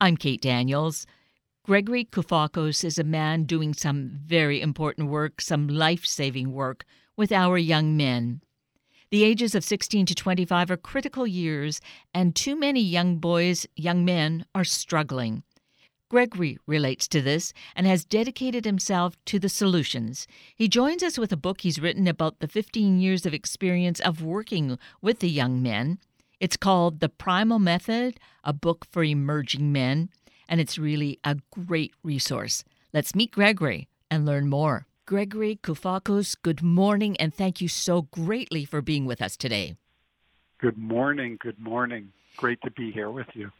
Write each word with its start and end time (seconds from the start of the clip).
I'm 0.00 0.16
Kate 0.16 0.40
Daniels. 0.40 1.06
Gregory 1.64 2.04
Koufacos 2.04 2.84
is 2.84 3.00
a 3.00 3.04
man 3.04 3.42
doing 3.42 3.74
some 3.74 4.12
very 4.12 4.60
important 4.60 5.08
work, 5.08 5.40
some 5.40 5.66
life 5.66 6.06
saving 6.06 6.52
work 6.52 6.84
with 7.16 7.32
our 7.32 7.58
young 7.58 7.96
men. 7.96 8.40
The 9.10 9.24
ages 9.24 9.56
of 9.56 9.64
16 9.64 10.06
to 10.06 10.14
25 10.14 10.70
are 10.70 10.76
critical 10.76 11.26
years, 11.26 11.80
and 12.14 12.36
too 12.36 12.54
many 12.54 12.80
young 12.80 13.16
boys, 13.16 13.66
young 13.74 14.04
men, 14.04 14.46
are 14.54 14.62
struggling. 14.62 15.42
Gregory 16.08 16.58
relates 16.64 17.08
to 17.08 17.20
this 17.20 17.52
and 17.74 17.84
has 17.84 18.04
dedicated 18.04 18.64
himself 18.64 19.16
to 19.24 19.40
the 19.40 19.48
solutions. 19.48 20.28
He 20.54 20.68
joins 20.68 21.02
us 21.02 21.18
with 21.18 21.32
a 21.32 21.36
book 21.36 21.62
he's 21.62 21.80
written 21.80 22.06
about 22.06 22.38
the 22.38 22.46
15 22.46 23.00
years 23.00 23.26
of 23.26 23.34
experience 23.34 23.98
of 23.98 24.22
working 24.22 24.78
with 25.02 25.18
the 25.18 25.28
young 25.28 25.60
men. 25.60 25.98
It's 26.40 26.56
called 26.56 27.00
The 27.00 27.08
Primal 27.08 27.58
Method, 27.58 28.20
a 28.44 28.52
book 28.52 28.86
for 28.90 29.02
emerging 29.02 29.72
men, 29.72 30.08
and 30.48 30.60
it's 30.60 30.78
really 30.78 31.18
a 31.24 31.36
great 31.50 31.92
resource. 32.04 32.62
Let's 32.92 33.14
meet 33.14 33.32
Gregory 33.32 33.88
and 34.08 34.24
learn 34.24 34.48
more. 34.48 34.86
Gregory 35.04 35.56
Koufacos, 35.56 36.36
good 36.40 36.62
morning, 36.62 37.16
and 37.16 37.34
thank 37.34 37.60
you 37.60 37.66
so 37.66 38.02
greatly 38.02 38.64
for 38.64 38.80
being 38.80 39.04
with 39.04 39.20
us 39.20 39.36
today. 39.36 39.76
Good 40.58 40.78
morning. 40.78 41.38
Good 41.40 41.58
morning. 41.58 42.12
Great 42.36 42.60
to 42.62 42.70
be 42.70 42.92
here 42.92 43.10
with 43.10 43.26
you 43.34 43.50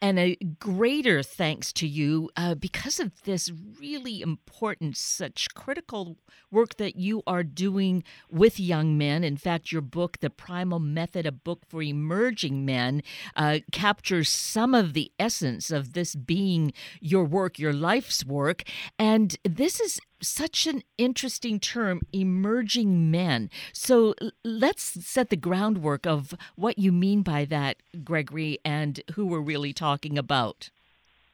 and 0.00 0.18
a 0.18 0.36
greater 0.58 1.22
thanks 1.22 1.72
to 1.74 1.86
you 1.86 2.30
uh, 2.36 2.54
because 2.54 3.00
of 3.00 3.22
this 3.22 3.50
really 3.80 4.20
important, 4.20 4.96
such 4.96 5.54
critical 5.54 6.16
work 6.50 6.76
that 6.76 6.96
you 6.96 7.22
are 7.26 7.42
doing 7.42 8.04
with 8.30 8.60
young 8.60 8.96
men. 8.96 9.24
In 9.24 9.36
fact, 9.36 9.72
your 9.72 9.82
book, 9.82 10.18
The 10.20 10.30
Primal 10.30 10.78
Method, 10.78 11.26
a 11.26 11.32
book 11.32 11.64
for 11.68 11.82
emerging 11.82 12.64
men, 12.64 13.02
uh, 13.36 13.58
captures 13.72 14.28
some 14.28 14.74
of 14.74 14.92
the 14.92 15.12
essence 15.18 15.70
of 15.70 15.92
this 15.92 16.14
being 16.14 16.72
your 17.00 17.24
work, 17.24 17.58
your 17.58 17.72
life's 17.72 18.24
work. 18.24 18.62
And 18.98 19.36
this 19.44 19.80
is 19.80 20.00
such 20.20 20.66
an 20.66 20.82
interesting 20.96 21.60
term, 21.60 22.00
emerging 22.12 23.10
men. 23.10 23.50
So 23.72 24.14
let's 24.44 24.82
set 25.06 25.30
the 25.30 25.36
groundwork 25.36 26.06
of 26.06 26.34
what 26.56 26.78
you 26.78 26.92
mean 26.92 27.22
by 27.22 27.44
that, 27.46 27.76
Gregory, 28.04 28.58
and 28.64 29.00
who 29.14 29.26
we're 29.26 29.40
really 29.40 29.72
talking 29.72 30.18
about. 30.18 30.70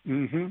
Mm-hmm. 0.06 0.48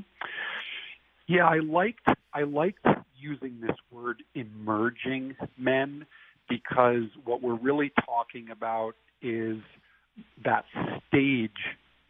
Yeah, 1.26 1.46
I 1.46 1.60
liked 1.60 2.06
I 2.32 2.42
liked 2.42 2.84
using 3.16 3.60
this 3.60 3.76
word 3.90 4.22
emerging 4.34 5.36
men 5.56 6.04
because 6.48 7.04
what 7.24 7.42
we're 7.42 7.54
really 7.54 7.92
talking 8.04 8.50
about 8.50 8.94
is 9.22 9.58
that 10.44 10.64
stage 11.08 11.50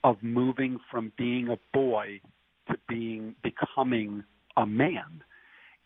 of 0.02 0.16
moving 0.22 0.78
from 0.90 1.12
being 1.16 1.48
a 1.48 1.58
boy 1.72 2.20
to 2.68 2.76
being 2.88 3.34
becoming 3.42 4.24
a 4.56 4.66
man 4.66 5.22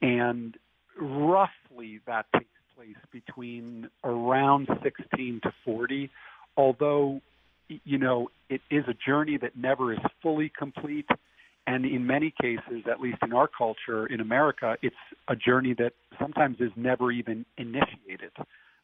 and 0.03 0.57
roughly 1.01 2.01
that 2.07 2.27
takes 2.33 2.47
place 2.77 2.97
between 3.13 3.89
around 4.05 4.69
16 4.83 5.41
to 5.43 5.53
40, 5.65 6.11
although, 6.57 7.21
you 7.69 7.99
know, 7.99 8.29
it 8.49 8.61
is 8.71 8.85
a 8.89 8.95
journey 8.95 9.37
that 9.39 9.57
never 9.57 9.93
is 9.93 9.99
fully 10.23 10.51
complete. 10.57 11.09
And 11.67 11.85
in 11.85 12.07
many 12.07 12.33
cases, 12.41 12.85
at 12.91 13.01
least 13.01 13.19
in 13.23 13.33
our 13.33 13.49
culture 13.49 14.07
in 14.07 14.21
America, 14.21 14.77
it's 14.81 14.97
a 15.29 15.37
journey 15.37 15.75
that 15.79 15.93
sometimes 16.19 16.57
is 16.61 16.71
never 16.77 17.13
even 17.13 17.45
initiated, 17.59 18.33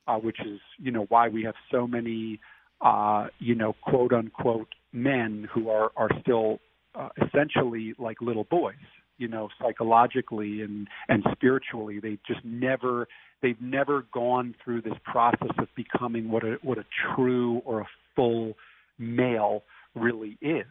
uh, 0.06 0.16
which 0.16 0.40
is, 0.40 0.60
you 0.78 0.90
know, 0.90 1.06
why 1.08 1.28
we 1.28 1.44
have 1.44 1.54
so 1.70 1.86
many, 1.86 2.40
uh, 2.82 3.28
you 3.38 3.54
know, 3.54 3.74
quote 3.82 4.12
unquote 4.12 4.68
men 4.92 5.48
who 5.52 5.70
are, 5.70 5.92
are 5.96 6.10
still 6.20 6.58
uh, 6.94 7.08
essentially 7.26 7.94
like 7.98 8.20
little 8.20 8.44
boys 8.44 8.74
you 9.18 9.28
know 9.28 9.48
psychologically 9.60 10.62
and 10.62 10.88
and 11.08 11.24
spiritually 11.32 12.00
they 12.00 12.18
just 12.26 12.44
never 12.44 13.06
they've 13.42 13.60
never 13.60 14.06
gone 14.12 14.54
through 14.62 14.80
this 14.82 14.94
process 15.04 15.50
of 15.58 15.68
becoming 15.76 16.30
what 16.30 16.44
a 16.44 16.58
what 16.62 16.78
a 16.78 16.84
true 17.14 17.62
or 17.64 17.80
a 17.80 17.86
full 18.16 18.54
male 18.98 19.62
really 19.94 20.38
is. 20.40 20.66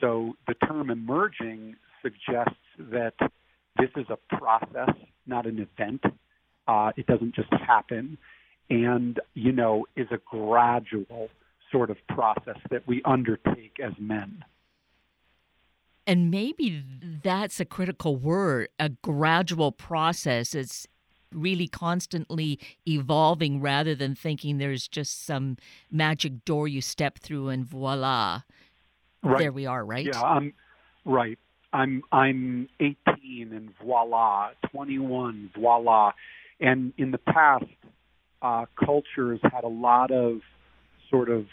So 0.00 0.34
the 0.46 0.54
term 0.66 0.90
emerging 0.90 1.76
suggests 2.02 2.58
that 2.78 3.14
this 3.78 3.90
is 3.96 4.06
a 4.10 4.36
process 4.36 4.90
not 5.26 5.46
an 5.46 5.58
event. 5.58 6.02
Uh, 6.66 6.90
it 6.96 7.06
doesn't 7.06 7.34
just 7.34 7.52
happen. 7.52 8.18
And 8.70 9.20
you 9.34 9.52
know 9.52 9.86
is 9.94 10.08
a 10.10 10.18
gradual 10.24 11.28
sort 11.70 11.90
of 11.90 11.96
process 12.08 12.58
that 12.70 12.86
we 12.86 13.02
undertake 13.04 13.78
as 13.82 13.92
men 13.98 14.44
and 16.06 16.30
maybe 16.30 16.84
that's 17.22 17.60
a 17.60 17.64
critical 17.64 18.16
word 18.16 18.68
a 18.78 18.90
gradual 18.90 19.72
process. 19.72 20.54
It's 20.54 20.86
really 21.32 21.66
constantly 21.66 22.58
evolving 22.86 23.60
rather 23.60 23.94
than 23.94 24.14
thinking 24.14 24.58
there's 24.58 24.86
just 24.86 25.24
some 25.24 25.56
magic 25.90 26.44
door 26.44 26.68
you 26.68 26.80
step 26.80 27.18
through 27.18 27.48
and 27.48 27.64
voila. 27.64 28.42
Right. 29.22 29.38
There 29.38 29.52
we 29.52 29.66
are, 29.66 29.84
right? 29.84 30.06
Yeah, 30.06 30.22
I'm 30.22 30.52
right. 31.04 31.38
I'm 31.72 32.02
I'm 32.12 32.68
18 32.78 33.52
and 33.52 33.70
voila, 33.82 34.50
21, 34.70 35.50
voila. 35.56 36.12
And 36.60 36.92
in 36.98 37.10
the 37.10 37.18
past, 37.18 37.64
uh, 38.42 38.66
cultures 38.82 39.40
had 39.42 39.64
a 39.64 39.68
lot 39.68 40.12
of 40.12 40.40
sort 41.10 41.30
of 41.30 41.46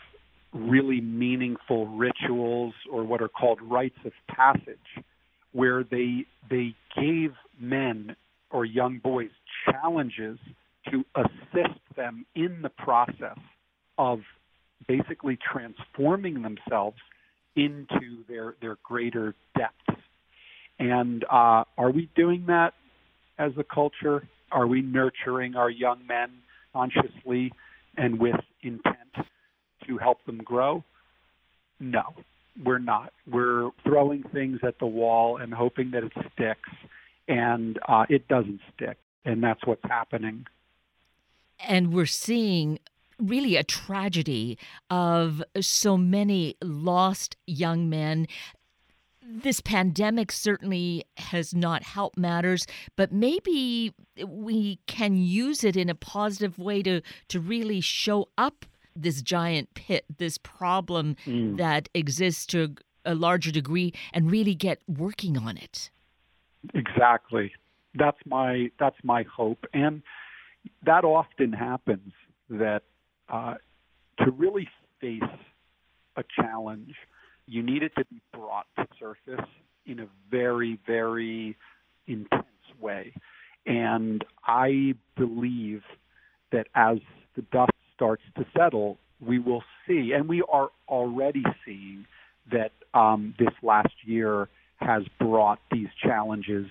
really 0.54 1.02
meaningful 1.02 1.88
rituals 1.88 2.74
or 2.92 3.04
what 3.04 3.22
are 3.22 3.30
called 3.30 3.60
rites 3.62 3.98
of 4.06 4.12
passage 4.28 5.04
where 5.54 5.84
they 5.84 6.26
they 6.50 6.74
gave 6.96 7.34
men 7.60 8.16
or 8.50 8.66
young 8.66 9.00
boys 9.00 9.30
challenges 9.66 10.38
to 10.90 11.06
assist 11.16 11.80
them 11.96 12.26
in 12.36 12.62
the 12.62 12.70
process 12.70 13.38
of 13.98 14.20
basically 14.88 15.38
transforming 15.38 16.42
themselves 16.42 16.98
into 17.56 18.24
their 18.28 18.56
their 18.62 18.78
greater 18.84 19.36
depths. 19.58 20.02
And 20.80 21.24
uh, 21.26 21.64
are 21.78 21.92
we 21.92 22.10
doing 22.16 22.46
that 22.48 22.74
as 23.38 23.52
a 23.58 23.64
culture? 23.64 24.28
Are 24.52 24.68
we 24.68 24.82
nurturing 24.82 25.56
our 25.56 25.70
young 25.70 26.06
men 26.08 26.32
consciously 26.74 27.52
and 27.98 28.20
with 28.20 28.40
intent 28.64 28.98
to 29.92 29.98
help 29.98 30.26
them 30.26 30.38
grow? 30.38 30.84
No, 31.80 32.04
we're 32.64 32.80
not. 32.80 33.12
We're 33.30 33.70
throwing 33.84 34.24
things 34.24 34.60
at 34.64 34.80
the 34.80 34.86
wall 34.86 35.38
and 35.38 35.54
hoping 35.54 35.92
that 35.92 36.04
it 36.04 36.14
sticks, 36.34 36.70
and 37.28 37.78
uh, 37.88 38.06
it 38.10 38.28
doesn't 38.28 38.62
stick. 38.74 38.98
And 39.26 39.44
that's 39.44 39.66
what's 39.66 39.84
happening. 39.84 40.46
And 41.68 41.94
we're 41.94 42.06
seeing 42.06 42.80
really 43.20 43.56
a 43.56 43.64
tragedy 43.64 44.58
of 44.90 45.44
so 45.60 45.98
many 45.98 46.56
lost 46.64 47.38
young 47.46 47.90
men. 47.90 48.28
This 49.24 49.62
pandemic 49.62 50.32
certainly 50.32 51.06
has 51.18 51.54
not 51.54 51.84
helped 51.84 52.18
matters, 52.18 52.66
but 52.96 53.12
maybe 53.12 53.94
we 54.26 54.80
can 54.88 55.16
use 55.18 55.64
it 55.64 55.78
in 55.78 55.90
a 55.90 55.96
positive 55.96 56.58
way 56.58 56.82
to, 56.84 57.02
to 57.30 57.40
really 57.40 57.80
show 57.80 58.30
up 58.38 58.66
this 58.96 59.22
giant 59.22 59.74
pit, 59.74 60.06
this 60.18 60.38
problem 60.38 61.16
mm. 61.26 61.58
that 61.58 61.90
exists 61.94 62.46
to 62.48 62.76
a 63.06 63.16
larger 63.16 63.52
degree, 63.52 63.94
and 64.14 64.32
really 64.32 64.54
get 64.54 64.80
working 64.88 65.38
on 65.38 65.58
it. 65.58 65.90
Exactly. 66.74 67.52
That's 67.96 68.20
my 68.26 68.70
that's 68.80 68.98
my 69.04 69.24
hope, 69.24 69.66
and 69.74 70.02
that 70.86 71.04
often 71.04 71.52
happens. 71.52 72.14
That 72.50 72.84
uh, 73.30 73.56
to 74.20 74.32
really 74.32 74.68
face 75.00 75.22
a 76.16 76.24
challenge, 76.36 76.94
you 77.48 77.64
need 77.64 77.84
it 77.84 77.94
to 77.98 78.06
be 78.06 78.22
brought 78.34 78.68
to 78.78 78.86
surface 79.00 79.46
in 79.86 80.00
a 80.00 80.08
very 80.30 80.80
very 80.86 81.58
intense 82.08 82.46
way, 82.80 83.14
and 83.66 84.24
I 84.46 84.94
believe 85.18 85.82
that 86.52 86.68
as 86.76 87.00
the 87.36 87.42
dust 87.44 87.71
starts 88.02 88.24
to 88.36 88.44
settle, 88.58 88.98
we 89.26 89.38
will 89.38 89.64
see, 89.88 90.14
and 90.16 90.28
we 90.28 90.44
are 90.52 90.70
already 90.90 91.44
seeing 91.64 92.08
that 92.52 92.72
um, 92.96 93.36
this 93.38 93.54
last 93.62 93.94
year 94.06 94.50
has 94.78 95.04
brought 95.20 95.60
these 95.72 95.88
challenges 96.04 96.66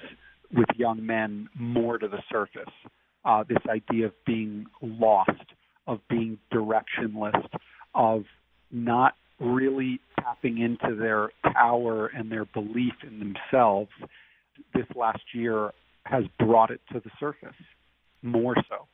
with 0.53 0.67
young 0.77 1.07
men 1.07 1.49
more 1.55 1.99
to 1.99 2.09
the 2.09 2.19
surface. 2.29 2.73
Uh, 3.25 3.45
this 3.49 3.63
idea 3.69 4.07
of 4.07 4.13
being 4.27 4.67
lost, 4.83 5.31
of 5.87 6.01
being 6.09 6.37
directionless, 6.53 7.41
of 7.95 8.25
not 8.73 9.15
really 9.39 10.01
tapping 10.19 10.59
into 10.59 10.97
their 10.97 11.29
power 11.53 12.09
and 12.09 12.33
their 12.33 12.45
belief 12.47 12.95
in 13.07 13.21
themselves, 13.21 13.91
this 14.75 14.87
last 14.97 15.23
year 15.33 15.71
has 16.07 16.25
brought 16.41 16.73
it 16.73 16.81
to 16.93 16.99
the 16.99 17.11
surface 17.21 17.55
more 18.23 18.57
so. 18.69 18.87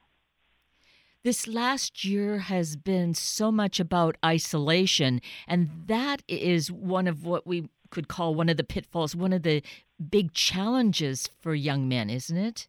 This 1.26 1.48
last 1.48 2.04
year 2.04 2.38
has 2.38 2.76
been 2.76 3.12
so 3.12 3.50
much 3.50 3.80
about 3.80 4.16
isolation, 4.24 5.20
and 5.48 5.68
that 5.88 6.22
is 6.28 6.70
one 6.70 7.08
of 7.08 7.24
what 7.24 7.44
we 7.44 7.68
could 7.90 8.06
call 8.06 8.36
one 8.36 8.48
of 8.48 8.56
the 8.56 8.62
pitfalls, 8.62 9.16
one 9.16 9.32
of 9.32 9.42
the 9.42 9.60
big 10.08 10.32
challenges 10.34 11.28
for 11.40 11.52
young 11.52 11.88
men, 11.88 12.10
isn't 12.10 12.36
it? 12.36 12.68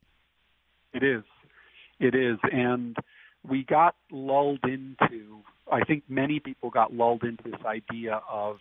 It 0.92 1.04
is. 1.04 1.24
It 2.00 2.15
is. 2.15 2.39
And 2.51 2.98
we 3.48 3.63
got 3.63 3.95
lulled 4.09 4.63
into, 4.63 5.44
I 5.71 5.83
think 5.83 6.06
many 6.09 6.39
people 6.39 6.71
got 6.71 6.92
lulled 6.92 7.24
into 7.24 7.44
this 7.44 7.63
idea 7.63 8.24
of 8.27 8.57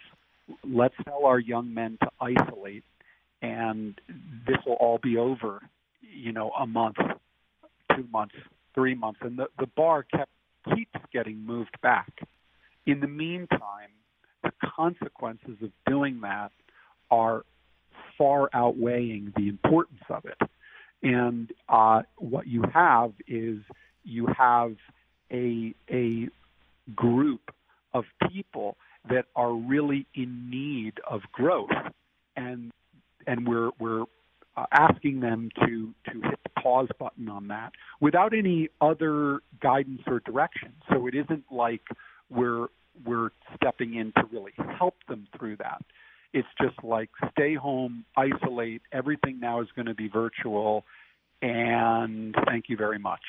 let's 0.63 0.95
tell 1.07 1.25
our 1.25 1.39
young 1.39 1.73
men 1.73 1.97
to 2.03 2.11
isolate 2.21 2.85
and 3.41 3.99
this 4.47 4.59
will 4.67 4.75
all 4.75 4.99
be 5.03 5.17
over, 5.17 5.63
you 6.03 6.33
know, 6.33 6.51
a 6.51 6.67
month, 6.67 6.97
two 7.97 8.07
months, 8.13 8.35
three 8.77 8.95
months. 8.95 9.19
And 9.23 9.37
the, 9.37 9.47
the 9.59 9.67
bar 9.77 10.05
kept 10.05 10.31
keeps 10.75 11.01
getting 11.13 11.45
moved 11.45 11.77
back. 11.83 12.13
In 12.87 13.01
the 13.01 13.09
meantime, 13.09 13.91
the 14.43 14.53
consequences 14.77 15.57
of 15.63 15.71
doing 15.89 16.21
that 16.21 16.53
are 17.11 17.45
far 18.17 18.49
outweighing 18.55 19.33
the 19.37 19.49
importance 19.49 20.03
of 20.09 20.25
it. 20.25 20.39
And 21.03 21.53
uh, 21.69 22.03
what 22.17 22.47
you 22.47 22.65
have 22.73 23.13
is 23.27 23.59
you 24.05 24.27
have 24.37 24.75
a 25.33 25.75
a 25.91 26.29
group 26.95 27.51
of 27.93 28.05
people 28.31 28.77
that 29.09 29.27
are 29.35 29.53
really 29.53 30.07
in 30.15 30.51
need 30.51 30.95
of 31.09 31.21
growth, 31.33 31.71
and 32.37 32.73
and 33.27 33.47
we're 33.47 33.71
we're 33.79 34.05
uh, 34.57 34.67
asking 34.73 35.21
them 35.21 35.51
to 35.57 35.95
to 36.11 36.21
hit 36.23 36.39
the 36.43 36.61
pause 36.61 36.89
button 36.99 37.29
on 37.29 37.49
that 37.49 37.73
without 38.01 38.33
any 38.33 38.69
other 38.81 39.41
guidance 39.61 40.03
or 40.07 40.21
direction. 40.21 40.73
So 40.91 41.07
it 41.07 41.15
isn't 41.15 41.45
like 41.51 41.83
we're 42.31 42.69
we're 43.05 43.31
stepping 43.55 43.95
in 43.95 44.13
to 44.13 44.25
really 44.33 44.53
help 44.79 44.95
them 45.09 45.27
through 45.37 45.57
that. 45.57 45.83
It's 46.33 46.49
just 46.61 46.83
like 46.83 47.11
stay 47.33 47.55
home, 47.55 48.05
isolate. 48.17 48.83
Everything 48.93 49.41
now 49.41 49.61
is 49.61 49.69
going 49.75 49.87
to 49.87 49.95
be 49.95 50.09
virtual, 50.09 50.85
and 51.43 52.35
thank 52.47 52.69
you 52.69 52.77
very 52.77 52.99
much. 52.99 53.23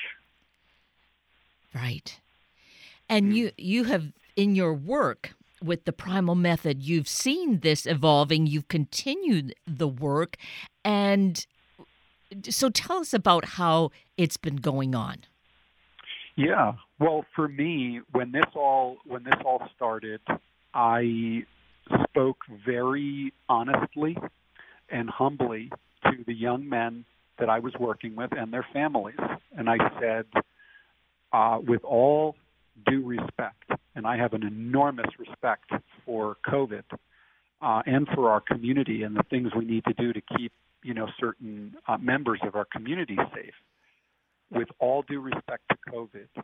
Right, 1.74 2.18
and 3.08 3.36
you 3.36 3.52
you 3.56 3.84
have 3.84 4.04
in 4.36 4.54
your 4.54 4.72
work 4.72 5.34
with 5.62 5.84
the 5.84 5.92
primal 5.92 6.34
method, 6.34 6.82
you've 6.82 7.08
seen 7.08 7.60
this 7.60 7.86
evolving, 7.86 8.46
you've 8.46 8.68
continued 8.68 9.54
the 9.66 9.88
work, 9.88 10.36
and 10.84 11.46
so 12.48 12.68
tell 12.68 12.98
us 12.98 13.14
about 13.14 13.44
how 13.44 13.90
it's 14.16 14.36
been 14.36 14.56
going 14.56 14.94
on. 14.94 15.18
Yeah. 16.36 16.74
Well, 17.00 17.24
for 17.34 17.48
me, 17.48 18.00
when 18.12 18.32
this 18.32 18.44
all 18.54 18.98
when 19.04 19.24
this 19.24 19.34
all 19.44 19.68
started, 19.74 20.20
I 20.74 21.44
spoke 22.04 22.38
very 22.64 23.32
honestly 23.48 24.16
and 24.88 25.10
humbly 25.10 25.70
to 26.04 26.24
the 26.26 26.34
young 26.34 26.68
men 26.68 27.04
that 27.38 27.48
I 27.48 27.58
was 27.58 27.72
working 27.78 28.16
with 28.16 28.30
and 28.32 28.52
their 28.52 28.66
families, 28.72 29.18
and 29.56 29.68
I 29.68 29.78
said, 30.00 30.26
uh, 31.32 31.58
with 31.60 31.84
all 31.84 32.36
due 32.86 33.04
respect, 33.04 33.64
and 33.94 34.06
I 34.06 34.16
have 34.16 34.32
an 34.32 34.44
enormous 34.44 35.10
respect 35.18 35.70
for 36.04 36.36
COVID 36.46 36.84
uh, 37.60 37.82
and 37.86 38.06
for 38.14 38.30
our 38.30 38.40
community 38.40 39.02
and 39.02 39.16
the 39.16 39.24
things 39.30 39.50
we 39.56 39.64
need 39.64 39.84
to 39.84 39.94
do 39.94 40.12
to 40.12 40.20
keep 40.36 40.52
you 40.82 40.94
know 40.94 41.08
certain 41.18 41.74
uh, 41.86 41.96
members 41.98 42.40
of 42.42 42.54
our 42.54 42.66
community 42.72 43.16
safe. 43.34 43.54
With 44.50 44.68
all 44.78 45.02
due 45.02 45.20
respect 45.20 45.64
to 45.70 45.76
COVID, 45.92 46.42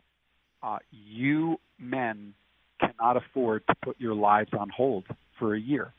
uh, 0.61 0.77
you 0.91 1.59
men 1.79 2.33
cannot 2.79 3.17
afford 3.17 3.63
to 3.67 3.75
put 3.83 3.99
your 3.99 4.13
lives 4.13 4.51
on 4.57 4.69
hold 4.69 5.05
for 5.39 5.55
a 5.55 5.59
year. 5.59 5.93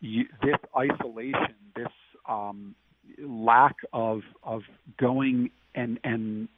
You, 0.00 0.24
this 0.42 0.56
isolation, 0.76 1.54
this 1.74 1.88
um, 2.28 2.74
lack 3.18 3.76
of 3.92 4.22
of 4.42 4.62
going 4.98 5.50
and 5.74 5.98
and 6.04 6.48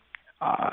uh, 0.40 0.70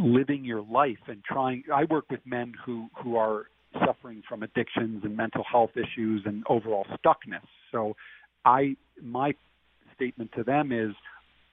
living 0.00 0.44
your 0.44 0.62
life 0.62 0.98
and 1.08 1.22
trying. 1.24 1.64
I 1.72 1.84
work 1.84 2.10
with 2.10 2.20
men 2.24 2.52
who 2.64 2.88
who 3.02 3.16
are 3.16 3.44
suffering 3.84 4.22
from 4.28 4.42
addictions 4.42 5.02
and 5.04 5.16
mental 5.16 5.44
health 5.50 5.70
issues 5.76 6.22
and 6.26 6.44
overall 6.48 6.86
stuckness. 7.04 7.46
So, 7.72 7.94
I 8.44 8.76
my 9.02 9.34
statement 9.94 10.30
to 10.36 10.44
them 10.44 10.72
is, 10.72 10.94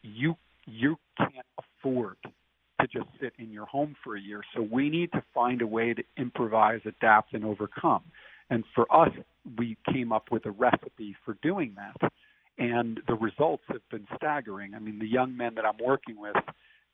you 0.04 0.36
you 0.66 0.98
can't 1.18 1.46
afford 1.58 2.18
to 2.24 2.88
just 2.88 3.08
sit 3.22 3.34
in 3.38 3.52
your 3.52 3.66
home 3.66 3.96
for 4.04 4.16
a 4.16 4.22
year. 4.22 4.42
So 4.56 4.68
we 4.72 4.90
need 4.90 5.12
to 5.14 5.24
find 5.34 5.62
a 5.62 5.68
way 5.68 5.94
to 5.94 6.04
improvise, 6.18 6.82
adapt, 6.86 7.34
and 7.34 7.46
overcome. 7.46 8.04
And 8.50 8.64
for 8.76 8.92
us, 8.94 9.12
we 9.58 9.78
came 9.92 10.12
up 10.12 10.26
with 10.32 10.46
a 10.46 10.52
recipe 10.52 11.16
for 11.24 11.38
doing 11.42 11.76
that. 11.76 12.12
And 12.58 13.00
the 13.08 13.16
results 13.16 13.64
have 13.70 13.82
been 13.90 14.06
staggering. 14.16 14.74
I 14.76 14.80
mean, 14.80 15.00
the 15.00 15.08
young 15.08 15.36
men 15.36 15.56
that 15.56 15.66
I'm 15.66 15.78
working 15.84 16.20
with 16.20 16.36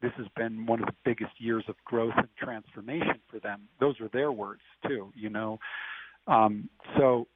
this 0.02 0.12
has 0.18 0.28
been 0.36 0.66
one 0.66 0.82
of 0.82 0.88
the 0.88 0.96
biggest 1.04 1.32
years 1.40 1.64
of 1.68 1.76
growth 1.86 2.14
and 2.18 2.28
transformation 2.38 3.20
for 3.30 3.40
them. 3.40 3.68
Those 3.80 4.00
are 4.00 4.10
their 4.10 4.32
words 4.32 4.62
too, 4.88 5.12
you 5.16 5.30
know. 5.30 5.60
Um, 6.28 6.70
so 6.98 7.28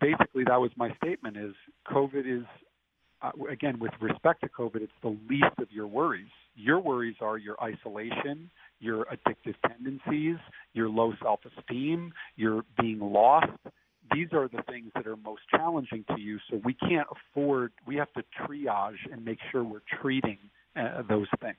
basically, 0.00 0.44
that 0.44 0.60
was 0.60 0.70
my 0.76 0.94
statement: 0.96 1.36
is 1.36 1.54
COVID 1.90 2.40
is 2.40 2.46
uh, 3.22 3.30
again 3.50 3.78
with 3.78 3.92
respect 4.00 4.40
to 4.42 4.48
COVID, 4.48 4.76
it's 4.76 4.92
the 5.02 5.16
least 5.28 5.58
of 5.58 5.70
your 5.70 5.86
worries. 5.86 6.30
Your 6.54 6.80
worries 6.80 7.16
are 7.20 7.38
your 7.38 7.56
isolation, 7.62 8.50
your 8.80 9.06
addictive 9.06 9.54
tendencies, 9.66 10.36
your 10.72 10.88
low 10.88 11.12
self-esteem, 11.22 12.12
your 12.36 12.62
being 12.80 13.00
lost. 13.00 13.50
These 14.12 14.28
are 14.32 14.48
the 14.48 14.62
things 14.68 14.90
that 14.94 15.06
are 15.06 15.16
most 15.16 15.42
challenging 15.50 16.04
to 16.14 16.20
you. 16.20 16.38
So 16.50 16.60
we 16.64 16.74
can't 16.74 17.06
afford. 17.10 17.72
We 17.86 17.96
have 17.96 18.12
to 18.14 18.22
triage 18.40 18.96
and 19.12 19.24
make 19.24 19.38
sure 19.50 19.62
we're 19.62 19.80
treating 20.00 20.38
uh, 20.78 21.02
those 21.08 21.28
things. 21.40 21.56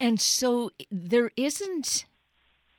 And 0.00 0.20
so 0.20 0.70
there 0.90 1.30
isn't 1.36 2.04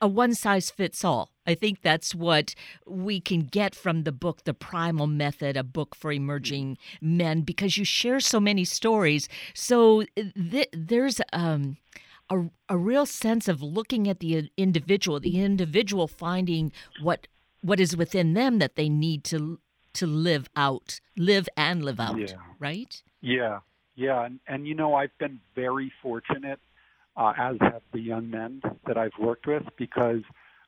a 0.00 0.08
one 0.08 0.34
size 0.34 0.70
fits 0.70 1.04
all. 1.04 1.30
I 1.46 1.54
think 1.54 1.82
that's 1.82 2.14
what 2.14 2.54
we 2.86 3.20
can 3.20 3.40
get 3.40 3.74
from 3.74 4.02
the 4.02 4.12
book, 4.12 4.44
The 4.44 4.54
Primal 4.54 5.06
Method, 5.06 5.56
a 5.56 5.62
book 5.62 5.94
for 5.94 6.12
emerging 6.12 6.76
men, 7.00 7.42
because 7.42 7.78
you 7.78 7.84
share 7.84 8.20
so 8.20 8.40
many 8.40 8.64
stories. 8.64 9.28
So 9.54 10.04
th- 10.16 10.68
there's 10.72 11.20
um, 11.32 11.78
a, 12.28 12.44
a 12.68 12.76
real 12.76 13.06
sense 13.06 13.48
of 13.48 13.62
looking 13.62 14.08
at 14.08 14.20
the 14.20 14.50
individual, 14.56 15.20
the 15.20 15.40
individual 15.42 16.08
finding 16.08 16.72
what 17.00 17.26
what 17.62 17.80
is 17.80 17.96
within 17.96 18.34
them 18.34 18.58
that 18.58 18.76
they 18.76 18.88
need 18.88 19.24
to 19.24 19.58
to 19.94 20.06
live 20.06 20.48
out, 20.54 21.00
live 21.16 21.48
and 21.56 21.82
live 21.82 21.98
out, 21.98 22.18
yeah. 22.18 22.36
right? 22.60 23.02
Yeah, 23.22 23.60
yeah, 23.96 24.26
and, 24.26 24.38
and 24.46 24.66
you 24.66 24.74
know, 24.74 24.94
I've 24.94 25.16
been 25.18 25.40
very 25.54 25.90
fortunate, 26.02 26.60
uh, 27.16 27.32
as 27.38 27.56
have 27.60 27.82
the 27.92 28.00
young 28.00 28.30
men 28.30 28.60
that 28.86 28.98
I've 28.98 29.16
worked 29.18 29.46
with, 29.46 29.62
because 29.78 30.20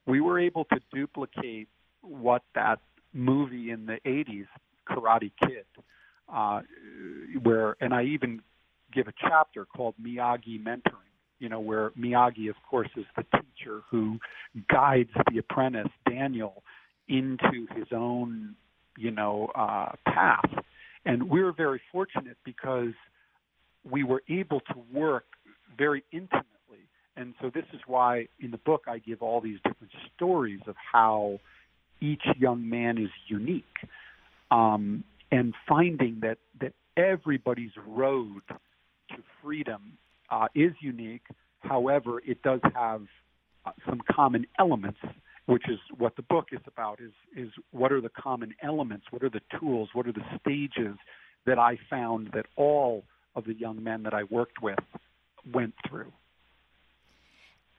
we 0.07 0.19
were 0.19 0.39
able 0.39 0.65
to 0.65 0.79
duplicate 0.93 1.67
what 2.01 2.41
that 2.55 2.79
movie 3.13 3.69
in 3.71 3.85
the 3.85 3.99
80s, 4.05 4.47
Karate 4.89 5.31
Kid, 5.43 5.65
uh, 6.33 6.61
where, 7.43 7.75
and 7.81 7.93
I 7.93 8.03
even 8.03 8.41
give 8.91 9.07
a 9.07 9.13
chapter 9.19 9.65
called 9.65 9.93
Miyagi 10.03 10.61
Mentoring, 10.61 11.05
you 11.39 11.49
know, 11.49 11.59
where 11.59 11.91
Miyagi, 11.91 12.49
of 12.49 12.55
course, 12.67 12.89
is 12.97 13.05
the 13.15 13.23
teacher 13.23 13.81
who 13.89 14.17
guides 14.69 15.09
the 15.31 15.37
apprentice, 15.37 15.91
Daniel, 16.09 16.63
into 17.07 17.67
his 17.75 17.87
own, 17.91 18.55
you 18.97 19.11
know, 19.11 19.51
uh, 19.55 19.91
path. 20.05 20.49
And 21.05 21.29
we 21.29 21.43
were 21.43 21.53
very 21.53 21.81
fortunate 21.91 22.37
because 22.43 22.93
we 23.89 24.03
were 24.03 24.23
able 24.29 24.59
to 24.61 24.75
work 24.93 25.25
very 25.77 26.03
intimately. 26.11 26.45
And 27.15 27.33
so 27.41 27.49
this 27.53 27.65
is 27.73 27.81
why 27.85 28.27
in 28.39 28.51
the 28.51 28.57
book 28.57 28.83
I 28.87 28.99
give 28.99 29.21
all 29.21 29.41
these 29.41 29.59
different 29.65 29.91
stories 30.15 30.61
of 30.67 30.75
how 30.91 31.39
each 32.01 32.23
young 32.37 32.67
man 32.69 32.97
is 32.97 33.09
unique. 33.27 33.63
Um, 34.51 35.03
and 35.31 35.53
finding 35.67 36.19
that, 36.21 36.37
that 36.59 36.73
everybody's 36.97 37.71
road 37.85 38.41
to 38.49 39.17
freedom 39.43 39.93
uh, 40.29 40.47
is 40.55 40.71
unique. 40.81 41.25
However, 41.59 42.21
it 42.25 42.41
does 42.41 42.61
have 42.73 43.03
uh, 43.65 43.71
some 43.87 44.01
common 44.09 44.45
elements, 44.57 44.99
which 45.45 45.63
is 45.67 45.79
what 45.97 46.15
the 46.15 46.21
book 46.23 46.47
is 46.51 46.59
about. 46.67 46.99
Is 47.01 47.11
is 47.35 47.51
what 47.71 47.91
are 47.91 48.01
the 48.01 48.09
common 48.09 48.53
elements? 48.63 49.05
What 49.11 49.23
are 49.23 49.29
the 49.29 49.41
tools? 49.59 49.89
What 49.93 50.07
are 50.07 50.13
the 50.13 50.25
stages 50.39 50.97
that 51.45 51.59
I 51.59 51.77
found 51.89 52.29
that 52.33 52.45
all 52.55 53.03
of 53.35 53.45
the 53.45 53.53
young 53.53 53.83
men 53.83 54.03
that 54.03 54.13
I 54.13 54.23
worked 54.23 54.61
with 54.61 54.79
went 55.53 55.73
through. 55.87 56.11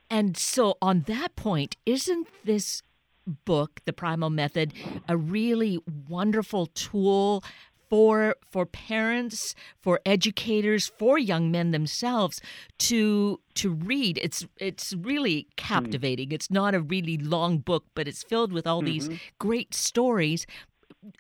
And 0.08 0.36
so, 0.36 0.76
on 0.82 1.02
that 1.02 1.36
point, 1.36 1.76
isn't 1.86 2.26
this 2.44 2.82
book, 3.26 3.80
The 3.84 3.92
Primal 3.92 4.30
Method, 4.30 4.72
a 5.08 5.16
really 5.16 5.78
wonderful 6.08 6.66
tool 6.66 7.44
for 7.88 8.36
for 8.50 8.64
parents, 8.64 9.54
for 9.80 10.00
educators, 10.06 10.86
for 10.86 11.18
young 11.18 11.50
men 11.50 11.72
themselves 11.72 12.40
to 12.78 13.40
to 13.54 13.70
read. 13.70 14.18
It's 14.22 14.46
it's 14.56 14.94
really 14.94 15.48
captivating. 15.56 16.30
Mm. 16.30 16.32
It's 16.32 16.50
not 16.50 16.74
a 16.74 16.80
really 16.80 17.18
long 17.18 17.58
book, 17.58 17.84
but 17.94 18.06
it's 18.08 18.22
filled 18.22 18.52
with 18.52 18.66
all 18.66 18.82
mm-hmm. 18.82 19.08
these 19.08 19.20
great 19.38 19.74
stories. 19.74 20.46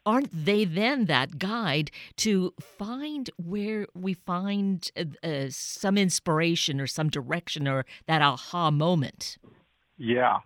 Aren't 0.04 0.44
they 0.44 0.64
then 0.64 1.06
that 1.06 1.38
guide 1.38 1.90
to 2.16 2.52
find 2.60 3.30
where 3.36 3.86
we 3.94 4.14
find 4.14 4.90
uh, 4.96 5.26
uh, 5.26 5.46
some 5.50 5.96
inspiration 5.96 6.80
or 6.80 6.86
some 6.86 7.08
direction 7.08 7.66
or 7.66 7.84
that 8.06 8.22
aha 8.22 8.70
moment? 8.70 9.38
Yeah. 9.96 10.38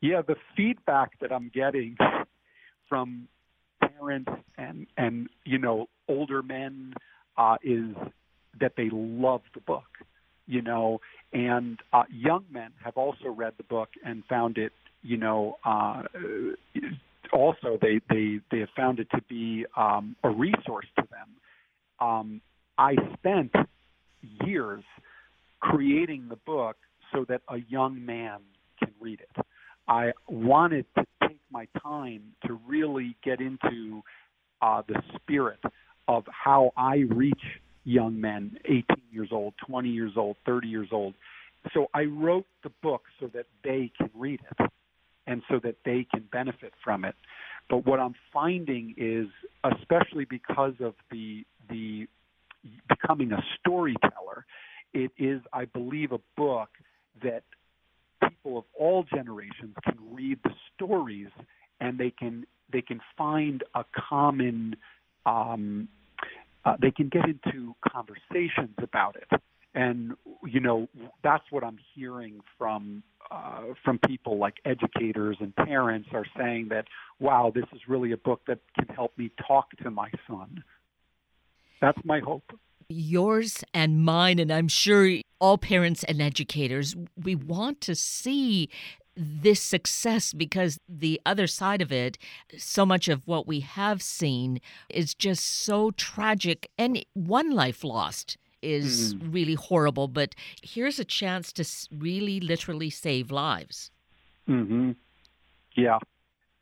Yeah, 0.00 0.22
the 0.22 0.36
feedback 0.56 1.18
that 1.20 1.32
I'm 1.32 1.50
getting 1.52 1.96
from 2.88 3.28
parents 3.80 4.30
and 4.58 4.86
and 4.96 5.28
you 5.44 5.58
know 5.58 5.88
older 6.08 6.42
men 6.42 6.94
uh, 7.36 7.56
is 7.62 7.94
that 8.60 8.72
they 8.76 8.88
love 8.92 9.42
the 9.54 9.60
book, 9.60 9.84
you 10.46 10.62
know, 10.62 11.00
and 11.32 11.78
uh, 11.92 12.04
young 12.10 12.44
men 12.50 12.70
have 12.82 12.96
also 12.96 13.28
read 13.28 13.54
the 13.56 13.64
book 13.64 13.90
and 14.04 14.24
found 14.28 14.58
it, 14.58 14.72
you 15.02 15.16
know, 15.16 15.58
uh, 15.64 16.02
also 17.32 17.78
they 17.80 18.00
they 18.08 18.35
found 18.86 19.00
it 19.00 19.08
to 19.10 19.20
be 19.28 19.66
um, 19.76 20.14
a 20.22 20.30
resource 20.30 20.86
to 20.96 21.04
them. 21.10 22.06
Um, 22.06 22.40
I 22.78 22.94
spent 23.14 23.52
years 24.44 24.84
creating 25.60 26.26
the 26.28 26.36
book 26.46 26.76
so 27.12 27.24
that 27.28 27.40
a 27.48 27.58
young 27.68 28.04
man 28.04 28.40
can 28.78 28.92
read 29.00 29.20
it. 29.20 29.44
I 29.88 30.12
wanted 30.28 30.84
to 30.96 31.04
take 31.22 31.40
my 31.50 31.66
time 31.82 32.22
to 32.46 32.60
really 32.66 33.16
get 33.24 33.40
into 33.40 34.02
uh, 34.62 34.82
the 34.86 35.00
spirit 35.16 35.60
of 36.08 36.24
how 36.30 36.72
I 36.76 37.04
reach 37.08 37.34
young 37.84 38.20
men, 38.20 38.56
18 38.66 38.84
years 39.10 39.28
old, 39.32 39.54
20 39.66 39.88
years 39.88 40.12
old, 40.16 40.36
30 40.44 40.68
years 40.68 40.88
old. 40.92 41.14
So 41.74 41.86
I 41.94 42.04
wrote 42.04 42.46
the 42.62 42.70
book 42.82 43.02
so 43.20 43.28
that 43.34 43.46
they 43.64 43.90
can 43.98 44.10
read 44.14 44.40
it 44.60 44.70
and 45.26 45.42
so 45.48 45.58
that 45.64 45.76
they 45.84 46.06
can 46.12 46.24
benefit 46.30 46.72
from 46.84 47.04
it. 47.04 47.14
But 47.68 47.86
what 47.86 47.98
I'm 48.00 48.14
finding 48.32 48.94
is, 48.96 49.26
especially 49.64 50.24
because 50.24 50.74
of 50.80 50.94
the 51.10 51.44
the 51.68 52.06
becoming 52.88 53.32
a 53.32 53.42
storyteller, 53.58 54.46
it 54.92 55.10
is, 55.18 55.40
I 55.52 55.64
believe, 55.66 56.12
a 56.12 56.20
book 56.36 56.68
that 57.22 57.42
people 58.22 58.58
of 58.58 58.64
all 58.78 59.04
generations 59.04 59.74
can 59.84 59.96
read 60.12 60.38
the 60.44 60.52
stories 60.74 61.28
and 61.80 61.98
they 61.98 62.10
can 62.10 62.46
they 62.72 62.82
can 62.82 63.00
find 63.16 63.62
a 63.74 63.84
common 64.08 64.76
um, 65.24 65.88
uh, 66.64 66.76
they 66.80 66.90
can 66.90 67.08
get 67.08 67.24
into 67.26 67.74
conversations 67.86 68.74
about 68.82 69.16
it 69.16 69.40
and 69.76 70.12
you 70.44 70.58
know 70.58 70.88
that's 71.22 71.44
what 71.50 71.62
i'm 71.62 71.78
hearing 71.94 72.40
from 72.58 73.02
uh, 73.30 73.62
from 73.84 73.98
people 74.06 74.38
like 74.38 74.54
educators 74.64 75.36
and 75.40 75.54
parents 75.56 76.08
are 76.12 76.26
saying 76.36 76.68
that 76.68 76.86
wow 77.20 77.52
this 77.54 77.64
is 77.72 77.80
really 77.86 78.10
a 78.12 78.16
book 78.16 78.40
that 78.48 78.58
can 78.76 78.88
help 78.94 79.16
me 79.16 79.30
talk 79.46 79.70
to 79.82 79.90
my 79.90 80.10
son 80.26 80.64
that's 81.80 81.98
my 82.04 82.18
hope 82.18 82.52
yours 82.88 83.64
and 83.74 84.04
mine, 84.04 84.38
and 84.38 84.52
I'm 84.52 84.68
sure 84.68 85.18
all 85.40 85.58
parents 85.58 86.04
and 86.04 86.20
educators, 86.20 86.94
we 87.22 87.34
want 87.34 87.80
to 87.82 87.94
see 87.94 88.68
this 89.16 89.62
success 89.62 90.32
because 90.32 90.78
the 90.88 91.20
other 91.24 91.46
side 91.46 91.80
of 91.80 91.90
it, 91.90 92.18
so 92.58 92.84
much 92.84 93.08
of 93.08 93.26
what 93.26 93.46
we 93.46 93.60
have 93.60 94.02
seen 94.02 94.60
is 94.90 95.14
just 95.14 95.44
so 95.44 95.90
tragic. 95.92 96.70
And 96.76 97.04
one 97.14 97.50
life 97.50 97.82
lost 97.82 98.36
is 98.62 99.14
mm. 99.14 99.32
really 99.32 99.54
horrible, 99.54 100.08
but 100.08 100.34
here's 100.62 100.98
a 100.98 101.04
chance 101.04 101.52
to 101.54 101.64
really 101.96 102.40
literally 102.40 102.90
save 102.90 103.30
lives. 103.30 103.90
Mm-hmm. 104.48 104.92
Yeah, 105.74 105.98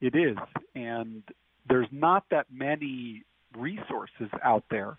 it 0.00 0.14
is. 0.14 0.36
And 0.74 1.22
there's 1.68 1.88
not 1.90 2.24
that 2.30 2.46
many 2.52 3.22
resources 3.56 4.28
out 4.42 4.64
there 4.70 4.98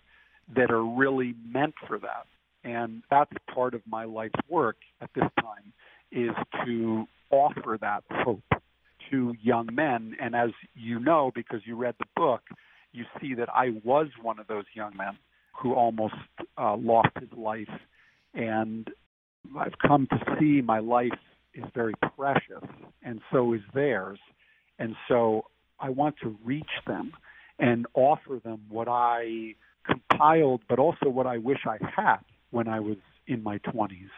that 0.54 0.70
are 0.70 0.84
really 0.84 1.34
meant 1.44 1.74
for 1.86 1.98
that. 1.98 2.26
And 2.64 3.02
that's 3.10 3.30
part 3.52 3.74
of 3.74 3.82
my 3.86 4.04
life's 4.04 4.40
work 4.48 4.76
at 5.00 5.10
this 5.14 5.28
time 5.40 5.72
is 6.10 6.34
to 6.64 7.06
offer 7.30 7.78
that 7.80 8.04
hope 8.10 8.42
to 9.10 9.34
young 9.42 9.68
men. 9.72 10.16
And 10.20 10.34
as 10.34 10.50
you 10.74 10.98
know, 10.98 11.30
because 11.34 11.60
you 11.64 11.76
read 11.76 11.94
the 11.98 12.06
book, 12.16 12.42
you 12.92 13.04
see 13.20 13.34
that 13.34 13.48
I 13.54 13.74
was 13.84 14.08
one 14.20 14.38
of 14.38 14.46
those 14.46 14.64
young 14.74 14.96
men 14.96 15.18
who 15.52 15.74
almost 15.74 16.14
uh, 16.58 16.76
lost 16.76 17.10
his 17.18 17.30
life. 17.36 17.68
And 18.34 18.88
I've 19.56 19.78
come 19.86 20.06
to 20.08 20.36
see 20.38 20.60
my 20.60 20.78
life 20.78 21.18
is 21.54 21.64
very 21.74 21.94
precious, 22.16 22.68
and 23.02 23.20
so 23.32 23.52
is 23.52 23.62
theirs. 23.74 24.18
And 24.78 24.94
so 25.08 25.46
I 25.80 25.90
want 25.90 26.16
to 26.22 26.36
reach 26.44 26.64
them 26.86 27.12
and 27.58 27.86
offer 27.94 28.40
them 28.44 28.62
what 28.68 28.88
I 28.88 29.54
compiled, 29.86 30.62
but 30.68 30.78
also 30.78 31.08
what 31.08 31.26
I 31.26 31.38
wish 31.38 31.60
I 31.66 31.78
had 31.94 32.18
when 32.50 32.68
I 32.68 32.80
was 32.80 32.98
in 33.26 33.42
my 33.42 33.58
20s. 33.58 34.10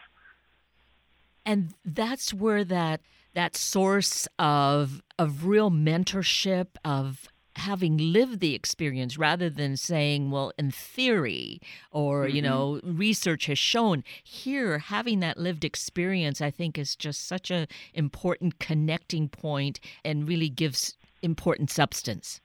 And 1.46 1.74
that's 1.84 2.34
where 2.34 2.64
that 2.64 3.00
that 3.34 3.56
source 3.56 4.28
of 4.38 5.02
of 5.18 5.46
real 5.46 5.70
mentorship 5.70 6.66
of 6.84 7.28
having 7.58 7.96
lived 7.96 8.40
the 8.40 8.54
experience 8.54 9.18
rather 9.18 9.50
than 9.50 9.76
saying 9.76 10.30
well 10.30 10.52
in 10.58 10.70
theory 10.70 11.60
or 11.90 12.24
mm-hmm. 12.24 12.36
you 12.36 12.42
know 12.42 12.80
research 12.82 13.46
has 13.46 13.58
shown 13.58 14.02
here 14.22 14.78
having 14.78 15.20
that 15.20 15.38
lived 15.38 15.64
experience 15.64 16.40
i 16.40 16.50
think 16.50 16.78
is 16.78 16.96
just 16.96 17.26
such 17.26 17.50
a 17.50 17.66
important 17.94 18.58
connecting 18.58 19.28
point 19.28 19.80
and 20.04 20.28
really 20.28 20.48
gives 20.48 20.96
important 21.22 21.70
substance 21.70 22.40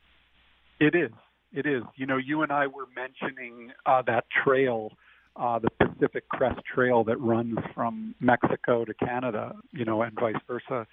it 0.79 0.96
is 0.96 1.12
it 1.53 1.67
is. 1.67 1.84
You 1.96 2.08
know, 2.08 2.17
you 2.17 2.41
and 2.41 2.51
I 2.51 2.67
were 2.67 2.88
mentioning 2.96 3.72
uh, 3.86 4.01
that 4.08 4.25
trail, 4.43 4.91
uh, 5.36 5.60
the 5.60 5.70
Pacific 5.86 6.27
Crest 6.29 6.60
Trail 6.74 7.03
that 7.03 7.20
runs 7.20 7.58
from 7.75 8.15
Mexico 8.20 8.84
to 8.86 8.93
Canada, 8.96 9.53
you 9.72 9.86
know, 9.86 10.01
and 10.01 10.13
vice 10.20 10.36
versa. 10.48 10.88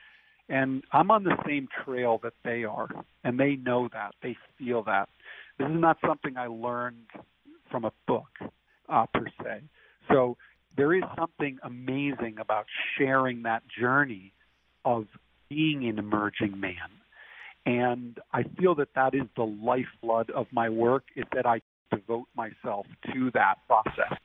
And 0.50 0.82
I'm 0.92 1.10
on 1.10 1.24
the 1.24 1.36
same 1.46 1.68
trail 1.84 2.20
that 2.22 2.34
they 2.44 2.64
are, 2.64 2.88
and 3.24 3.38
they 3.38 3.56
know 3.56 3.88
that. 3.92 4.14
They 4.22 4.36
feel 4.58 4.82
that. 4.84 5.08
This 5.58 5.68
is 5.68 5.80
not 5.80 5.98
something 6.06 6.36
I 6.36 6.48
learned 6.48 7.06
from 7.70 7.84
a 7.84 7.92
book, 8.06 8.28
uh, 8.88 9.06
per 9.14 9.26
se. 9.42 9.62
So 10.08 10.36
there 10.76 10.92
is 10.92 11.04
something 11.16 11.58
amazing 11.62 12.36
about 12.40 12.66
sharing 12.98 13.42
that 13.44 13.62
journey 13.78 14.32
of 14.84 15.06
being 15.48 15.88
an 15.88 15.98
emerging 15.98 16.58
man 16.58 17.00
and 17.66 18.18
I 18.32 18.44
feel 18.58 18.74
that 18.76 18.88
that 18.94 19.14
is 19.14 19.28
the 19.36 19.44
lifeblood 19.44 20.30
of 20.30 20.46
my 20.50 20.68
work, 20.68 21.04
is 21.16 21.24
that 21.34 21.46
I 21.46 21.60
devote 21.90 22.28
myself 22.34 22.86
to 23.12 23.30
that 23.34 23.56
process. 23.66 24.18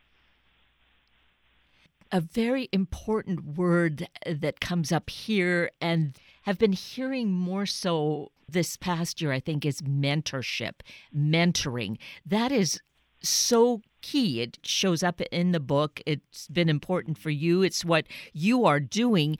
A 2.16 2.22
very 2.22 2.70
important 2.72 3.58
word 3.58 4.08
that 4.26 4.62
comes 4.62 4.94
up 4.94 5.10
here 5.10 5.70
and 5.82 6.18
have 6.44 6.58
been 6.58 6.72
hearing 6.72 7.30
more 7.30 7.66
so 7.66 8.32
this 8.48 8.78
past 8.78 9.20
year, 9.20 9.34
I 9.34 9.42
think, 9.42 9.66
is 9.66 9.82
mentorship, 9.82 10.76
mentoring. 11.14 11.98
That 12.26 12.54
is 12.54 12.80
so 13.22 13.82
key. 14.02 14.40
It 14.40 14.60
shows 14.64 15.04
up 15.04 15.20
in 15.20 15.52
the 15.52 15.60
book. 15.60 16.00
It's 16.06 16.48
been 16.48 16.70
important 16.70 17.18
for 17.18 17.32
you. 17.32 17.64
It's 17.64 17.84
what 17.84 18.06
you 18.32 18.66
are 18.66 18.80
doing 18.80 19.38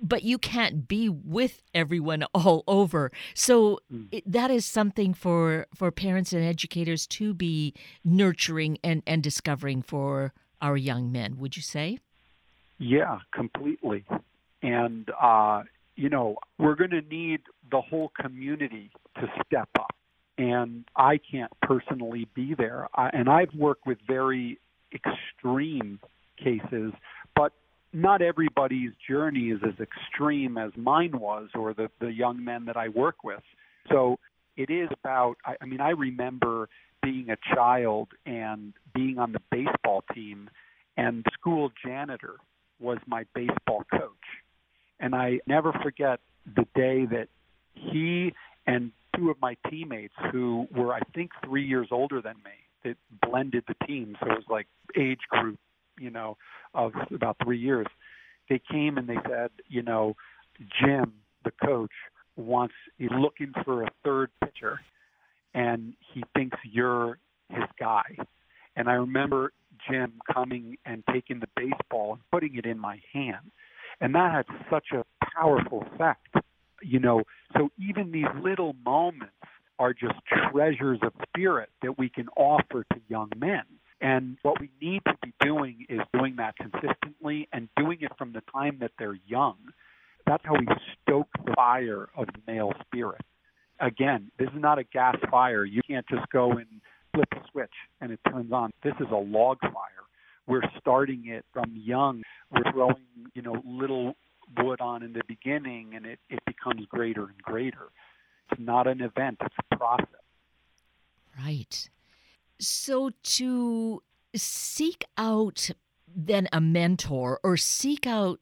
but 0.00 0.22
you 0.22 0.38
can't 0.38 0.86
be 0.86 1.08
with 1.08 1.62
everyone 1.72 2.24
all 2.34 2.62
over. 2.68 3.10
So 3.34 3.80
mm. 3.92 4.06
it, 4.12 4.30
that 4.30 4.52
is 4.52 4.64
something 4.64 5.14
for 5.14 5.66
for 5.74 5.90
parents 5.90 6.32
and 6.32 6.44
educators 6.44 7.08
to 7.08 7.34
be 7.34 7.74
nurturing 8.04 8.78
and 8.84 9.02
and 9.04 9.20
discovering 9.20 9.82
for 9.82 10.32
our 10.60 10.76
young 10.76 11.12
men. 11.12 11.38
Would 11.38 11.56
you 11.56 11.62
say? 11.62 11.98
Yeah, 12.78 13.18
completely. 13.32 14.04
And 14.62 15.08
uh, 15.20 15.62
you 15.96 16.08
know, 16.08 16.36
we're 16.58 16.74
going 16.74 16.90
to 16.90 17.02
need 17.02 17.40
the 17.70 17.80
whole 17.80 18.10
community 18.20 18.90
to 19.16 19.26
step 19.46 19.68
up. 19.78 19.94
And 20.36 20.84
I 20.96 21.18
can't 21.30 21.52
personally 21.62 22.26
be 22.34 22.54
there. 22.54 22.88
I, 22.94 23.10
and 23.10 23.28
I've 23.28 23.54
worked 23.54 23.86
with 23.86 23.98
very 24.08 24.58
extreme 24.92 26.00
cases 26.42 26.92
but 27.34 27.52
not 27.92 28.22
everybody's 28.22 28.90
journey 29.08 29.50
is 29.50 29.60
as 29.66 29.74
extreme 29.80 30.58
as 30.58 30.72
mine 30.76 31.18
was 31.18 31.48
or 31.54 31.74
the, 31.74 31.88
the 32.00 32.12
young 32.12 32.44
men 32.44 32.64
that 32.66 32.76
I 32.76 32.88
work 32.88 33.22
with. 33.22 33.42
So 33.90 34.18
it 34.56 34.70
is 34.70 34.88
about, 35.00 35.36
I, 35.44 35.54
I 35.60 35.66
mean, 35.66 35.80
I 35.80 35.90
remember 35.90 36.68
being 37.02 37.28
a 37.30 37.54
child 37.54 38.08
and 38.26 38.72
being 38.94 39.18
on 39.18 39.32
the 39.32 39.40
baseball 39.50 40.02
team, 40.14 40.48
and 40.96 41.24
school 41.32 41.70
janitor 41.84 42.36
was 42.84 42.98
my 43.06 43.24
baseball 43.34 43.84
coach. 43.90 44.12
And 45.00 45.14
I 45.14 45.40
never 45.46 45.72
forget 45.82 46.20
the 46.46 46.66
day 46.74 47.06
that 47.06 47.28
he 47.74 48.32
and 48.66 48.92
two 49.16 49.30
of 49.30 49.36
my 49.40 49.56
teammates 49.68 50.14
who 50.30 50.66
were, 50.74 50.92
I 50.94 51.00
think, 51.14 51.30
three 51.44 51.66
years 51.66 51.88
older 51.90 52.20
than 52.20 52.34
me. 52.44 52.90
It 52.90 52.98
blended 53.26 53.64
the 53.66 53.86
team, 53.86 54.16
so 54.20 54.26
it 54.30 54.34
was 54.34 54.44
like 54.48 54.66
age 54.96 55.20
group, 55.30 55.58
you 55.98 56.10
know, 56.10 56.36
of 56.74 56.92
about 57.14 57.36
three 57.42 57.58
years. 57.58 57.86
They 58.48 58.60
came 58.70 58.98
and 58.98 59.08
they 59.08 59.18
said, 59.28 59.50
you 59.68 59.82
know, 59.82 60.14
Jim, 60.80 61.14
the 61.44 61.52
coach, 61.64 61.92
wants 62.36 62.74
he's 62.98 63.10
looking 63.16 63.52
for 63.64 63.84
a 63.84 63.88
third 64.04 64.30
pitcher, 64.42 64.80
and 65.54 65.94
he 66.12 66.24
thinks 66.34 66.58
you're 66.70 67.18
his 67.48 67.64
guy. 67.78 68.16
And 68.76 68.88
I 68.88 68.94
remember 68.94 69.52
Jim 69.88 70.14
coming 70.32 70.76
and 70.84 71.02
taking 71.12 71.40
the 71.40 71.48
and 71.56 71.72
putting 72.44 72.58
it 72.58 72.66
in 72.66 72.78
my 72.78 73.00
hand. 73.12 73.50
And 74.00 74.14
that 74.14 74.32
had 74.32 74.46
such 74.70 74.86
a 74.92 75.04
powerful 75.34 75.84
effect. 75.92 76.28
You 76.82 77.00
know, 77.00 77.22
so 77.56 77.70
even 77.78 78.12
these 78.12 78.26
little 78.42 78.74
moments 78.84 79.32
are 79.78 79.94
just 79.94 80.14
treasures 80.50 80.98
of 81.02 81.12
spirit 81.28 81.70
that 81.82 81.98
we 81.98 82.08
can 82.08 82.28
offer 82.36 82.84
to 82.92 83.00
young 83.08 83.30
men. 83.36 83.62
And 84.00 84.36
what 84.42 84.60
we 84.60 84.70
need 84.82 85.02
to 85.06 85.14
be 85.22 85.32
doing 85.40 85.86
is 85.88 86.00
doing 86.12 86.36
that 86.36 86.56
consistently 86.56 87.48
and 87.52 87.68
doing 87.76 87.98
it 88.00 88.12
from 88.18 88.32
the 88.32 88.42
time 88.52 88.78
that 88.80 88.90
they're 88.98 89.18
young. 89.26 89.56
That's 90.26 90.44
how 90.44 90.54
we 90.54 90.66
stoke 91.02 91.28
the 91.44 91.54
fire 91.54 92.08
of 92.16 92.26
the 92.26 92.52
male 92.52 92.72
spirit. 92.86 93.22
Again, 93.80 94.30
this 94.38 94.48
is 94.48 94.60
not 94.60 94.78
a 94.78 94.84
gas 94.84 95.16
fire. 95.30 95.64
You 95.64 95.80
can't 95.88 96.06
just 96.08 96.28
go 96.30 96.52
and 96.52 96.66
flip 97.14 97.28
a 97.32 97.40
switch 97.50 97.74
and 98.00 98.12
it 98.12 98.20
turns 98.28 98.52
on. 98.52 98.72
This 98.82 98.94
is 99.00 99.06
a 99.10 99.16
log 99.16 99.60
fire. 99.60 100.04
We're 100.46 100.62
starting 100.78 101.26
it 101.26 101.44
from 101.52 101.72
young. 101.74 102.22
Throwing, 102.74 102.96
you 103.34 103.42
know, 103.42 103.62
little 103.64 104.16
wood 104.58 104.80
on 104.80 105.02
in 105.02 105.12
the 105.12 105.22
beginning 105.28 105.92
and 105.94 106.04
it, 106.04 106.18
it 106.28 106.40
becomes 106.44 106.84
greater 106.86 107.22
and 107.22 107.38
greater. 107.40 107.90
It's 108.50 108.60
not 108.60 108.86
an 108.88 109.00
event, 109.00 109.38
it's 109.40 109.54
a 109.70 109.76
process. 109.76 110.08
Right. 111.38 111.88
So 112.58 113.10
to 113.22 114.02
seek 114.34 115.04
out 115.16 115.70
then 116.14 116.48
a 116.52 116.60
mentor 116.60 117.40
or 117.42 117.56
seek 117.56 118.06
out 118.06 118.40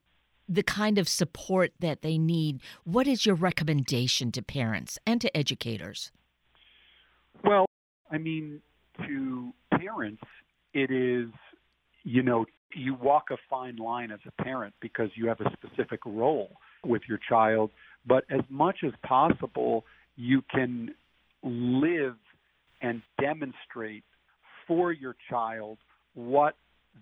the 0.49 0.63
kind 0.63 0.99
of 0.99 1.09
support 1.09 1.73
that 1.81 2.03
they 2.03 2.19
need, 2.19 2.61
what 2.85 3.07
is 3.07 3.25
your 3.25 3.35
recommendation 3.35 4.33
to 4.33 4.43
parents 4.43 4.99
and 5.07 5.21
to 5.21 5.35
educators? 5.37 6.11
Well, 7.45 7.67
I 8.11 8.19
mean, 8.19 8.61
to 9.07 9.53
parents, 9.71 10.23
it 10.75 10.91
is, 10.91 11.29
you 12.03 12.23
know, 12.23 12.45
you 12.75 12.95
walk 12.95 13.25
a 13.31 13.37
fine 13.49 13.77
line 13.77 14.11
as 14.11 14.21
a 14.27 14.43
parent 14.43 14.75
because 14.81 15.09
you 15.15 15.29
have 15.29 15.41
a 15.41 15.51
specific 15.53 16.01
role 16.05 16.57
with 16.85 17.03
your 17.09 17.19
child. 17.29 17.71
But 18.07 18.25
as 18.31 18.41
much 18.49 18.79
as 18.85 18.93
possible, 19.05 19.85
you 20.17 20.43
can 20.51 20.95
live 21.43 22.17
and 22.81 23.03
demonstrate 23.21 24.05
for 24.67 24.93
your 24.93 25.17
child 25.31 25.79
what 26.15 26.57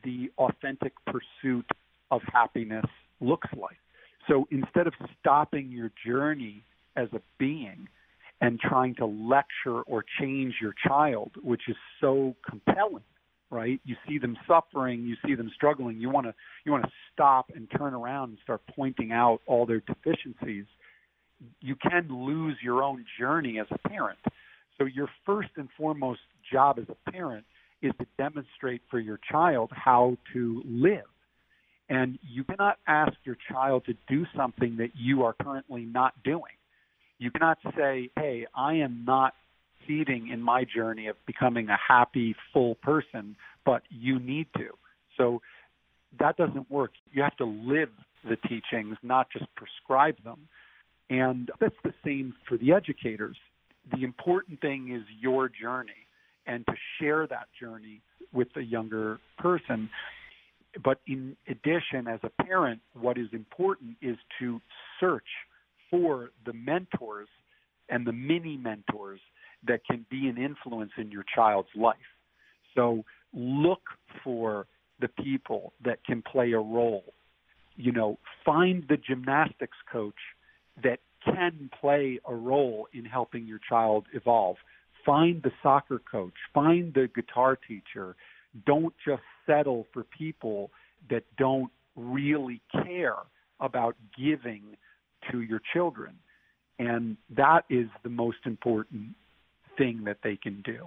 the 0.05 0.31
authentic 0.39 0.93
pursuit 1.07 1.67
of 2.11 2.21
happiness 2.33 2.87
looks 3.21 3.49
like. 3.57 3.77
So 4.29 4.47
instead 4.50 4.87
of 4.87 4.95
stopping 5.21 5.71
your 5.71 5.91
journey 6.05 6.62
as 6.97 7.09
a 7.12 7.21
being, 7.39 7.89
and 8.41 8.59
trying 8.59 8.95
to 8.97 9.07
lecture 9.07 9.83
or 9.83 10.05
change 10.19 10.55
your 10.61 10.75
child, 10.87 11.31
which 11.43 11.62
is 11.69 11.77
so 12.00 12.35
compelling, 12.49 13.03
right? 13.50 13.80
You 13.85 13.97
see 14.09 14.19
them 14.19 14.37
suffering, 14.47 15.04
you 15.04 15.16
see 15.26 15.35
them 15.35 15.50
struggling, 15.54 15.99
you 15.99 16.11
want 16.11 16.26
to 16.26 16.35
you 16.64 16.73
want 16.73 16.85
to 16.85 16.90
stop 17.12 17.50
and 17.54 17.69
turn 17.76 17.95
around 17.95 18.30
and 18.30 18.38
start 18.42 18.62
pointing 18.75 19.12
out 19.12 19.40
all 19.47 19.66
their 19.66 19.80
deficiencies. 19.80 20.64
You 21.61 21.75
can 21.75 22.09
lose 22.09 22.57
your 22.62 22.83
own 22.83 23.04
journey 23.19 23.59
as 23.59 23.66
a 23.71 23.88
parent. 23.88 24.19
So 24.78 24.85
your 24.85 25.09
first 25.26 25.50
and 25.57 25.69
foremost 25.76 26.21
job 26.50 26.78
as 26.78 26.87
a 26.88 27.11
parent 27.11 27.45
is 27.83 27.92
to 27.99 28.07
demonstrate 28.19 28.83
for 28.90 28.99
your 28.99 29.19
child 29.30 29.71
how 29.73 30.16
to 30.33 30.62
live. 30.66 31.04
And 31.88 32.19
you 32.23 32.45
cannot 32.45 32.78
ask 32.87 33.12
your 33.25 33.37
child 33.50 33.85
to 33.87 33.95
do 34.09 34.25
something 34.37 34.76
that 34.76 34.90
you 34.95 35.25
are 35.25 35.35
currently 35.42 35.83
not 35.83 36.14
doing. 36.23 36.52
You 37.19 37.30
cannot 37.30 37.59
say, 37.76 38.11
hey, 38.16 38.47
I 38.54 38.75
am 38.75 39.04
not 39.04 39.35
feeding 39.90 40.28
in 40.28 40.40
my 40.40 40.64
journey 40.64 41.09
of 41.09 41.16
becoming 41.26 41.68
a 41.68 41.76
happy, 41.76 42.37
full 42.52 42.76
person, 42.76 43.35
but 43.67 43.82
you 43.91 44.21
need 44.21 44.47
to. 44.56 44.69
So 45.17 45.43
that 46.21 46.36
doesn't 46.36 46.71
work. 46.71 46.93
You 47.12 47.23
have 47.23 47.36
to 47.38 47.45
live 47.45 47.88
the 48.25 48.36
teachings, 48.49 48.97
not 49.02 49.26
just 49.32 49.47
prescribe 49.56 50.23
them. 50.23 50.47
And 51.08 51.50
that's 51.58 51.75
the 51.82 51.93
same 52.04 52.34
for 52.49 52.56
the 52.56 52.73
educators. 52.73 53.36
The 53.93 54.04
important 54.04 54.60
thing 54.60 54.95
is 54.95 55.02
your 55.21 55.49
journey 55.49 56.06
and 56.47 56.65
to 56.67 56.75
share 57.00 57.26
that 57.26 57.49
journey 57.60 58.00
with 58.32 58.49
a 58.56 58.62
younger 58.62 59.19
person. 59.38 59.91
But 60.84 61.00
in 61.08 61.36
addition, 61.49 62.06
as 62.06 62.21
a 62.23 62.45
parent, 62.45 62.80
what 62.95 63.19
is 63.19 63.26
important 63.32 63.97
is 64.00 64.17
to 64.38 64.60
search 65.00 65.25
for 65.91 66.30
the 66.47 66.52
mentors 66.52 67.28
and 67.88 68.06
the 68.06 68.12
mini 68.12 68.56
mentors 68.56 69.21
that 69.66 69.84
can 69.84 70.06
be 70.10 70.28
an 70.28 70.38
influence 70.38 70.92
in 70.96 71.10
your 71.10 71.25
child's 71.34 71.68
life. 71.75 71.96
So 72.75 73.04
look 73.32 73.82
for 74.25 74.66
the 75.00 75.08
people 75.08 75.73
that 75.84 76.04
can 76.04 76.23
play 76.23 76.52
a 76.52 76.58
role. 76.58 77.14
You 77.76 77.92
know, 77.92 78.18
find 78.44 78.84
the 78.88 78.96
gymnastics 78.96 79.76
coach 79.90 80.14
that 80.82 80.99
can 81.25 81.70
play 81.80 82.18
a 82.26 82.34
role 82.34 82.88
in 82.92 83.04
helping 83.04 83.46
your 83.46 83.60
child 83.68 84.06
evolve. 84.12 84.56
Find 85.04 85.42
the 85.42 85.52
soccer 85.62 86.00
coach, 86.10 86.34
find 86.52 86.92
the 86.92 87.08
guitar 87.14 87.56
teacher. 87.56 88.16
Don't 88.66 88.94
just 89.06 89.23
settle 89.46 89.86
for 89.92 90.04
people 90.04 90.70
that 91.08 91.25
don't 91.38 91.70
really 91.96 92.60
care 92.84 93.16
about 93.60 93.96
giving 94.18 94.62
to 95.30 95.40
your 95.40 95.60
children. 95.73 96.14
And 96.78 97.16
that 97.36 97.64
is 97.68 97.88
the 98.02 98.08
most 98.08 98.38
important 98.46 99.14
thing 99.80 100.04
that 100.04 100.19
they 100.23 100.36
can 100.36 100.60
do. 100.62 100.80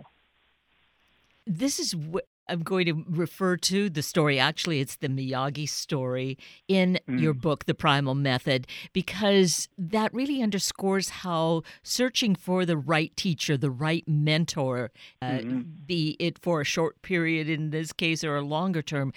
This 1.47 1.79
is 1.79 1.95
what 1.95 2.25
I'm 2.47 2.63
going 2.63 2.85
to 2.85 3.03
refer 3.09 3.57
to 3.57 3.89
the 3.89 4.03
story. 4.03 4.37
Actually, 4.37 4.79
it's 4.81 4.97
the 4.97 5.07
Miyagi 5.07 5.67
story 5.67 6.37
in 6.67 6.99
mm. 7.07 7.19
your 7.19 7.33
book, 7.33 7.65
The 7.65 7.73
Primal 7.73 8.15
Method, 8.15 8.67
because 8.91 9.69
that 9.77 10.13
really 10.13 10.41
underscores 10.41 11.09
how 11.23 11.63
searching 11.83 12.35
for 12.35 12.65
the 12.65 12.77
right 12.77 13.15
teacher, 13.15 13.57
the 13.57 13.71
right 13.71 14.07
mentor, 14.07 14.91
uh, 15.21 15.25
mm-hmm. 15.25 15.61
be 15.85 16.15
it 16.19 16.37
for 16.37 16.61
a 16.61 16.65
short 16.65 17.01
period 17.01 17.49
in 17.49 17.71
this 17.71 17.93
case 17.93 18.23
or 18.23 18.35
a 18.35 18.41
longer 18.41 18.81
term, 18.81 19.13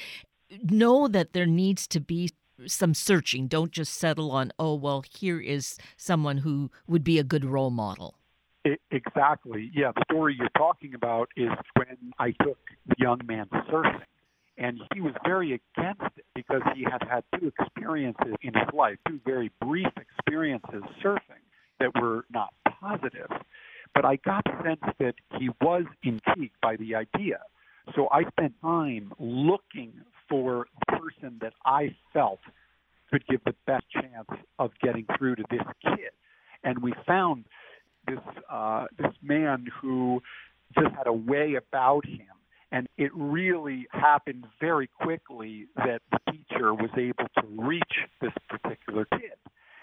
know 0.70 1.08
that 1.08 1.32
there 1.32 1.46
needs 1.46 1.86
to 1.88 2.00
be 2.00 2.30
some 2.66 2.94
searching. 2.94 3.48
Don't 3.48 3.72
just 3.72 3.94
settle 3.94 4.30
on, 4.30 4.52
oh, 4.58 4.74
well, 4.74 5.04
here 5.18 5.40
is 5.40 5.76
someone 5.96 6.38
who 6.38 6.70
would 6.86 7.04
be 7.04 7.18
a 7.18 7.24
good 7.24 7.44
role 7.44 7.70
model. 7.70 8.14
Exactly. 8.90 9.70
Yeah, 9.74 9.92
the 9.94 10.02
story 10.10 10.36
you're 10.38 10.48
talking 10.56 10.94
about 10.94 11.28
is 11.36 11.50
when 11.76 12.12
I 12.18 12.32
took 12.42 12.58
the 12.86 12.94
young 12.98 13.20
man 13.26 13.46
surfing. 13.70 14.02
And 14.58 14.80
he 14.94 15.02
was 15.02 15.12
very 15.24 15.60
against 15.76 16.16
it 16.16 16.24
because 16.34 16.62
he 16.74 16.84
had 16.84 17.02
had 17.02 17.24
two 17.38 17.52
experiences 17.58 18.34
in 18.40 18.54
his 18.54 18.68
life, 18.72 18.96
two 19.06 19.20
very 19.24 19.50
brief 19.60 19.88
experiences 19.96 20.82
surfing 21.04 21.44
that 21.78 21.90
were 22.00 22.24
not 22.30 22.54
positive. 22.80 23.28
But 23.94 24.06
I 24.06 24.16
got 24.16 24.44
the 24.44 24.62
sense 24.64 24.94
that 24.98 25.14
he 25.38 25.50
was 25.60 25.84
intrigued 26.02 26.58
by 26.62 26.76
the 26.76 26.94
idea. 26.94 27.40
So 27.94 28.08
I 28.10 28.22
spent 28.30 28.54
time 28.62 29.12
looking 29.18 29.92
for 30.28 30.66
the 30.80 30.98
person 30.98 31.38
that 31.40 31.52
I 31.64 31.94
felt 32.12 32.40
could 33.10 33.26
give 33.26 33.44
the 33.44 33.54
best 33.66 33.84
chance 33.90 34.28
of 34.58 34.72
getting 34.82 35.06
through 35.16 35.36
to 35.36 35.44
this 35.50 35.62
kid. 35.82 36.10
And 36.64 36.78
we 36.82 36.94
found 37.06 37.44
this 38.06 38.20
uh, 38.50 38.86
this 38.98 39.12
man 39.22 39.66
who 39.80 40.22
just 40.74 40.94
had 40.94 41.06
a 41.06 41.12
way 41.12 41.54
about 41.54 42.06
him. 42.06 42.26
And 42.72 42.88
it 42.98 43.10
really 43.14 43.86
happened 43.92 44.44
very 44.60 44.88
quickly 45.00 45.66
that 45.76 46.00
the 46.10 46.18
teacher 46.32 46.74
was 46.74 46.90
able 46.96 47.28
to 47.38 47.46
reach 47.62 47.82
this 48.20 48.32
particular 48.48 49.06
kid. 49.12 49.38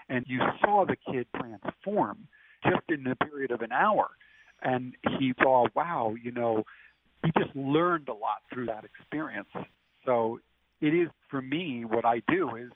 And 0.08 0.26
you 0.28 0.40
saw 0.60 0.84
the 0.84 0.96
kid 1.10 1.26
transform 1.36 2.28
just 2.62 2.82
in 2.88 3.04
the 3.04 3.16
period 3.16 3.50
of 3.50 3.62
an 3.62 3.72
hour. 3.72 4.10
And 4.62 4.94
he 5.18 5.32
saw, 5.42 5.66
wow, 5.74 6.14
you 6.22 6.30
know, 6.30 6.64
he 7.24 7.32
just 7.38 7.54
learned 7.56 8.08
a 8.08 8.12
lot 8.12 8.42
through 8.52 8.66
that 8.66 8.84
experience. 8.84 9.48
So 10.04 10.40
it 10.80 10.94
is 10.94 11.08
for 11.30 11.40
me 11.40 11.84
what 11.84 12.04
I 12.04 12.20
do 12.28 12.56
is 12.56 12.70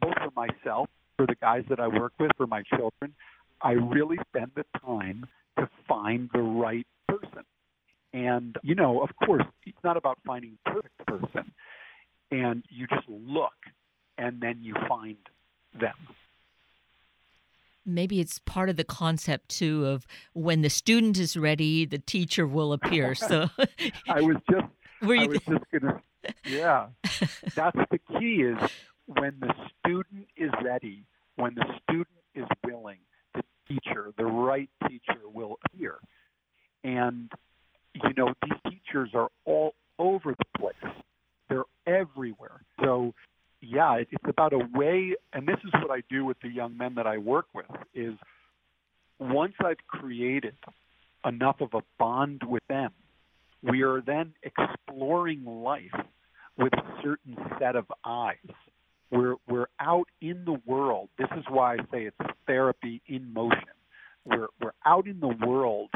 both 0.00 0.14
for 0.14 0.30
myself, 0.36 0.88
for 1.16 1.26
the 1.26 1.36
guys 1.40 1.64
that 1.70 1.80
I 1.80 1.88
work 1.88 2.12
with, 2.18 2.30
for 2.36 2.46
my 2.46 2.62
children, 2.62 3.14
I 3.62 3.72
really 3.72 4.18
spend 4.28 4.52
the 4.54 4.64
time 4.84 5.26
to 5.58 5.68
find 5.88 6.30
the 6.32 6.40
right 6.42 6.86
person. 7.08 7.44
And 8.12 8.56
you 8.62 8.74
know, 8.74 9.02
of 9.02 9.10
course, 9.24 9.44
it's 9.66 9.78
not 9.82 9.96
about 9.96 10.18
finding 10.26 10.58
the 10.64 10.70
perfect 10.72 11.06
person. 11.06 11.52
And 12.30 12.64
you 12.68 12.86
just 12.86 13.08
look 13.08 13.52
and 14.18 14.40
then 14.40 14.58
you 14.62 14.74
find 14.88 15.16
them. 15.78 15.94
maybe 17.86 18.20
it's 18.20 18.38
part 18.40 18.68
of 18.70 18.76
the 18.76 18.84
concept 18.84 19.48
too 19.50 19.86
of 19.86 20.06
when 20.32 20.62
the 20.62 20.70
student 20.70 21.18
is 21.18 21.36
ready, 21.36 21.84
the 21.84 21.98
teacher 21.98 22.46
will 22.46 22.72
appear. 22.72 23.14
So 23.28 23.48
I 24.08 24.20
was 24.20 24.36
just 24.50 24.66
Were 25.02 25.14
you 25.14 25.22
I 25.22 25.26
was 25.26 25.38
just 25.38 25.64
gonna 25.72 26.00
yeah. 26.44 26.86
That's 27.54 27.78
the 27.90 27.98
key 28.18 28.42
is 28.42 28.58
when 29.06 29.34
the 29.40 29.52
student 29.78 30.28
is 30.36 30.50
ready, 30.62 31.04
when 31.36 31.54
the 31.54 31.64
student 31.82 32.08
is 32.34 32.46
willing, 32.64 32.98
teacher, 33.68 34.12
the 34.16 34.24
right 34.24 34.70
teacher 34.88 35.20
will 35.32 35.58
appear. 35.64 35.96
And 36.82 37.30
you 37.94 38.12
know, 38.16 38.32
these 38.42 38.72
teachers 38.72 39.10
are 39.14 39.28
all 39.44 39.74
over 39.98 40.34
the 40.34 40.58
place. 40.58 40.94
They're 41.48 41.64
everywhere. 41.86 42.62
So 42.80 43.14
yeah, 43.60 43.96
it's 43.96 44.10
about 44.28 44.52
a 44.52 44.60
way, 44.74 45.14
and 45.32 45.46
this 45.46 45.56
is 45.64 45.72
what 45.74 45.90
I 45.90 46.02
do 46.10 46.24
with 46.24 46.38
the 46.42 46.48
young 46.48 46.76
men 46.76 46.94
that 46.96 47.06
I 47.06 47.18
work 47.18 47.46
with, 47.54 47.66
is 47.94 48.14
once 49.18 49.54
I've 49.64 49.78
created 49.86 50.54
enough 51.24 51.60
of 51.60 51.70
a 51.72 51.80
bond 51.98 52.42
with 52.46 52.62
them, 52.68 52.90
we 53.62 53.82
are 53.82 54.02
then 54.02 54.34
exploring 54.42 55.44
life 55.44 55.94
with 56.58 56.72
a 56.74 57.02
certain 57.02 57.36
set 57.58 57.76
of 57.76 57.86
eyes. 58.04 58.36
We're, 59.14 59.36
we're 59.48 59.68
out 59.78 60.08
in 60.20 60.44
the 60.44 60.60
world. 60.66 61.08
This 61.18 61.28
is 61.36 61.44
why 61.48 61.74
I 61.74 61.76
say 61.92 62.04
it's 62.06 62.16
therapy 62.48 63.00
in 63.06 63.32
motion. 63.32 63.60
We're, 64.24 64.48
we're 64.60 64.72
out 64.84 65.06
in 65.06 65.20
the 65.20 65.34
world 65.46 65.90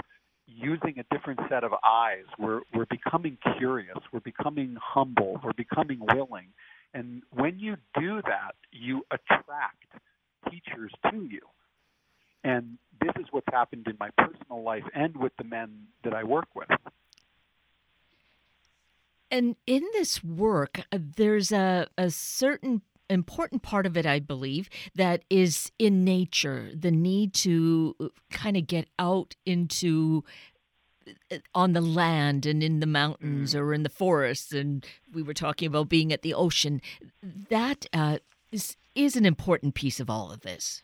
using 0.47 0.99
a 0.99 1.15
different 1.15 1.41
set 1.51 1.65
of 1.65 1.73
eyes. 1.85 2.25
We're, 2.39 2.61
we're 2.73 2.87
becoming 2.87 3.37
curious. 3.59 3.99
We're 4.13 4.21
becoming 4.21 4.77
humble. 4.81 5.41
We're 5.43 5.53
becoming 5.53 5.99
willing. 6.01 6.47
And 6.95 7.23
when 7.31 7.59
you 7.59 7.77
do 7.99 8.23
that, 8.23 8.55
you 8.71 9.05
attract 9.11 9.85
teachers 10.49 10.93
to 11.11 11.17
you. 11.17 11.41
And 12.45 12.79
this 13.01 13.13
is 13.19 13.27
what's 13.33 13.49
happened 13.51 13.89
in 13.89 13.97
my 13.99 14.11
personal 14.17 14.63
life 14.63 14.85
and 14.95 15.17
with 15.17 15.33
the 15.39 15.45
men 15.45 15.89
that 16.05 16.15
I 16.15 16.23
work 16.23 16.49
with. 16.55 16.69
And 19.31 19.57
in 19.67 19.83
this 19.93 20.25
work, 20.25 20.81
uh, 20.91 20.99
there's 21.17 21.53
a, 21.53 21.89
a 21.99 22.11
certain 22.11 22.83
important 23.09 23.63
part 23.63 23.87
of 23.87 23.97
it, 23.97 24.07
I 24.07 24.19
believe, 24.19 24.69
that 24.95 25.23
is 25.31 25.73
in 25.79 26.05
nature 26.05 26.71
the 26.75 26.91
need 26.91 27.33
to 27.35 27.97
uh, 28.01 28.09
kind 28.31 28.57
of 28.57 28.67
get 28.67 28.89
out 28.99 29.35
into 29.47 30.25
on 31.55 31.73
the 31.73 31.81
land 31.81 32.47
and 32.47 32.63
in 32.63 32.81
the 32.81 32.87
mountains 32.87 33.55
mm. 33.55 33.59
or 33.59 33.73
in 33.73 33.83
the 33.83 33.89
forests, 33.89 34.53
and 34.53 34.85
we 35.13 35.23
were 35.23 35.35
talking 35.35 35.67
about 35.67 35.89
being 35.89 36.13
at 36.13 36.23
the 36.23 36.35
ocean. 36.35 36.81
That 37.23 37.87
uh, 37.93 38.19
is, 38.53 38.77
is 38.95 39.17
an 39.17 39.27
important 39.27 39.75
piece 39.75 40.01
of 40.01 40.11
all 40.11 40.31
of 40.31 40.43
this. 40.43 40.83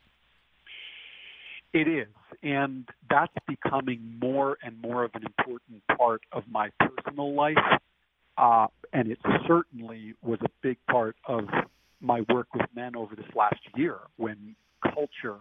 It 1.72 1.88
is, 1.88 2.08
and 2.42 2.88
that's 3.10 3.34
becoming 3.48 4.18
more 4.20 4.58
and 4.62 4.80
more 4.80 5.04
of 5.04 5.10
an 5.14 5.24
important 5.24 5.82
part 5.96 6.22
of 6.32 6.44
my 6.48 6.70
personal 6.78 7.34
life. 7.34 7.56
Uh, 8.36 8.66
and 8.92 9.08
it 9.08 9.18
certainly 9.46 10.14
was 10.22 10.38
a 10.42 10.48
big 10.62 10.78
part 10.90 11.16
of 11.26 11.44
my 12.04 12.20
work 12.32 12.48
with 12.54 12.66
men 12.74 12.94
over 12.96 13.16
this 13.16 13.26
last 13.34 13.60
year 13.76 13.98
when 14.16 14.54
culture 14.82 15.38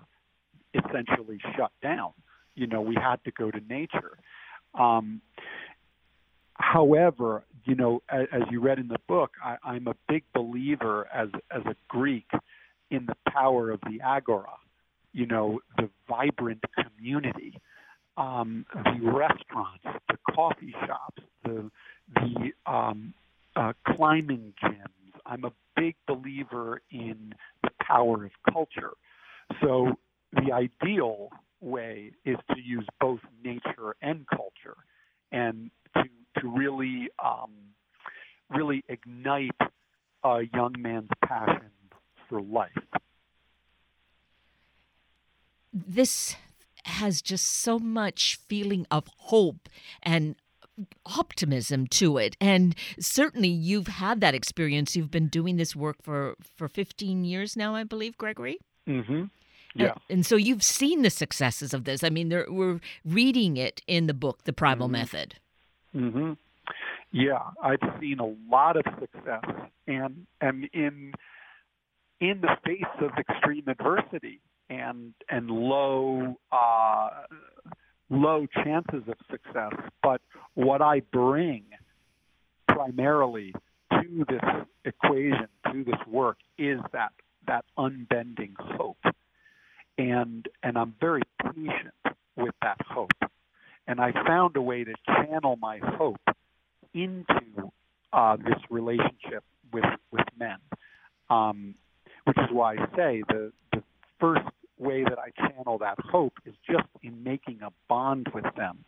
essentially 0.73 1.39
shut 1.55 1.71
down. 1.81 2.13
You 2.55 2.67
know, 2.67 2.81
we 2.81 2.95
had 2.95 3.23
to 3.25 3.31
go 3.31 3.51
to 3.51 3.59
nature. 3.67 4.17
Um, 4.73 5.21
however, 6.55 7.43
you 7.65 7.75
know, 7.75 8.01
as, 8.09 8.27
as, 8.31 8.41
you 8.49 8.59
read 8.59 8.79
in 8.79 8.87
the 8.87 8.99
book, 9.07 9.31
I, 9.43 9.57
I'm 9.63 9.87
a 9.87 9.95
big 10.07 10.23
believer 10.33 11.07
as 11.13 11.29
as 11.51 11.61
a 11.65 11.75
Greek 11.87 12.27
in 12.91 13.05
the 13.05 13.15
power 13.31 13.71
of 13.71 13.79
the 13.81 14.01
agora. 14.01 14.53
You 15.13 15.27
know, 15.27 15.59
the 15.77 15.89
vibrant 16.07 16.63
community, 16.75 17.59
um, 18.17 18.65
the 18.73 19.11
restaurants, 19.11 19.83
the 20.09 20.17
coffee 20.33 20.73
shops, 20.85 21.23
the 21.43 21.69
the 22.15 22.71
um, 22.71 23.13
uh, 23.55 23.73
climbing 23.87 24.53
gyms. 24.63 25.02
I'm 25.25 25.45
a 25.45 25.51
big 25.75 25.95
believer 26.07 26.81
in 26.91 27.33
the 27.63 27.69
power 27.81 28.25
of 28.25 28.31
culture. 28.51 28.91
So 29.61 29.93
the 30.33 30.51
ideal 30.51 31.29
way 31.61 32.11
is 32.25 32.37
to 32.51 32.61
use 32.61 32.85
both 32.99 33.19
nature 33.43 33.95
and 34.01 34.25
culture, 34.27 34.77
and 35.31 35.71
to 35.95 36.03
to 36.39 36.47
really 36.47 37.09
um, 37.23 37.51
really 38.49 38.83
ignite 38.89 39.51
a 40.23 40.41
young 40.53 40.75
man's 40.77 41.09
passion 41.25 41.71
for 42.29 42.41
life. 42.41 42.71
This 45.71 46.35
has 46.85 47.21
just 47.21 47.45
so 47.45 47.79
much 47.79 48.37
feeling 48.47 48.85
of 48.91 49.07
hope 49.17 49.69
and 50.01 50.35
optimism 51.05 51.85
to 51.87 52.17
it 52.17 52.35
and 52.41 52.75
certainly 52.99 53.47
you've 53.47 53.87
had 53.87 54.21
that 54.21 54.33
experience 54.33 54.95
you've 54.95 55.11
been 55.11 55.27
doing 55.27 55.57
this 55.57 55.75
work 55.75 55.97
for 56.01 56.35
for 56.57 56.67
15 56.67 57.25
years 57.25 57.55
now 57.55 57.75
i 57.75 57.83
believe 57.83 58.17
gregory 58.17 58.57
mm-hmm. 58.87 59.25
yeah. 59.75 59.91
And, 59.91 60.01
and, 60.09 60.25
so 60.25 60.35
you've 60.35 60.63
seen 60.63 61.03
the 61.03 61.09
successes 61.09 61.73
of 61.73 61.83
this. 61.83 62.03
I 62.03 62.09
mean, 62.09 62.29
there, 62.29 62.45
we're 62.47 62.79
reading 63.03 63.57
it 63.57 63.81
in 63.87 64.05
the 64.05 64.13
book, 64.13 64.43
The 64.43 64.53
Primal 64.53 64.87
mm-hmm. 64.87 64.91
Method. 64.91 65.35
Mhm. 65.95 66.37
Yeah, 67.13 67.39
I've 67.61 67.79
seen 67.99 68.19
a 68.19 68.33
lot 68.51 68.75
of 68.75 68.83
success 68.99 69.45
and 69.87 70.25
am 70.41 70.67
in 70.73 71.13
in 72.19 72.41
the 72.41 72.57
face 72.65 72.81
of 73.01 73.11
extreme 73.19 73.67
adversity 73.67 74.41
and 74.69 75.13
and 75.29 75.49
low 75.49 76.35
uh, 76.51 77.09
low 78.09 78.45
chances 78.63 79.03
of 79.07 79.15
success. 79.29 79.73
But 80.01 80.21
what 80.55 80.81
I 80.81 81.01
bring 81.11 81.63
primarily 82.67 83.53
to 83.91 84.25
this 84.27 84.65
equation, 84.85 85.47
to 85.71 85.83
this 85.83 85.99
work, 86.07 86.37
is 86.57 86.79
that 86.91 87.11
that 87.47 87.65
unbending 87.77 88.55
hope. 88.57 89.03
And 89.97 90.47
and 90.63 90.77
I'm 90.77 90.95
very 90.99 91.21
patient 91.43 92.17
with 92.35 92.55
that 92.61 92.77
hope. 92.87 93.11
And 93.87 93.99
I 93.99 94.11
found 94.25 94.55
a 94.55 94.61
way 94.61 94.83
to 94.83 94.93
channel 95.05 95.57
my 95.57 95.79
hope 95.83 96.21
into 96.93 97.71
uh, 98.11 98.37
this 98.37 98.59
relationship 98.69 99.43
with 99.71 99.85
with 100.11 100.25
men, 100.37 100.57
um, 101.29 101.75
which 102.25 102.37
is 102.37 102.49
why 102.51 102.75
I 102.75 102.95
say 102.95 103.23
the 103.27 103.51
the 103.71 103.83
first 104.19 104.47
way 104.83 105.03
that 105.03 105.17
I 105.17 105.29
channel 105.47 105.77
that 105.79 105.97
hope 105.99 106.33
is 106.45 106.53
just 106.69 106.87
in 107.01 107.23
making 107.23 107.59
a 107.61 107.69
bond 107.87 108.27
with 108.33 108.45
them, 108.55 108.85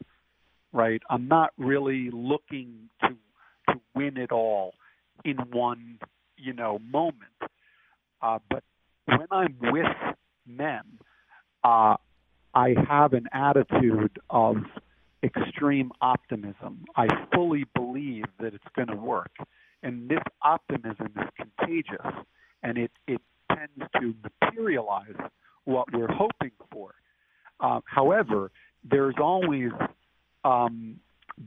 right? 0.71 1.01
I'm 1.09 1.27
not 1.27 1.51
really 1.57 2.09
looking 2.11 2.89
to 3.01 3.15
to 3.69 3.79
win 3.95 4.17
it 4.17 4.31
all 4.31 4.73
in 5.23 5.37
one, 5.51 5.99
you 6.37 6.53
know, 6.53 6.79
moment. 6.79 7.31
Uh, 8.21 8.39
but 8.49 8.63
when 9.05 9.27
I'm 9.31 9.55
with 9.59 9.85
men, 10.45 10.81
uh, 11.63 11.95
I 12.53 12.75
have 12.87 13.13
an 13.13 13.27
attitude 13.33 14.19
of 14.29 14.57
extreme 15.23 15.91
optimism. 16.01 16.85
I 16.95 17.07
fully 17.33 17.65
believe 17.73 18.25
that 18.39 18.53
it's 18.53 18.63
going 18.75 18.89
to 18.89 18.95
work, 18.95 19.31
and 19.83 20.09
this 20.09 20.23
optimism 20.43 21.11
is 21.17 21.29
contagious, 21.35 22.25
and 22.63 22.77
it 22.77 22.91
it 23.07 23.21
tends 23.49 23.91
to 23.99 24.13
materialize 24.23 25.29
what 25.65 25.91
we're 25.93 26.11
hoping 26.11 26.51
for. 26.71 26.93
Uh, 27.59 27.81
however, 27.85 28.51
there's 28.89 29.15
always 29.19 29.71
um, 30.43 30.99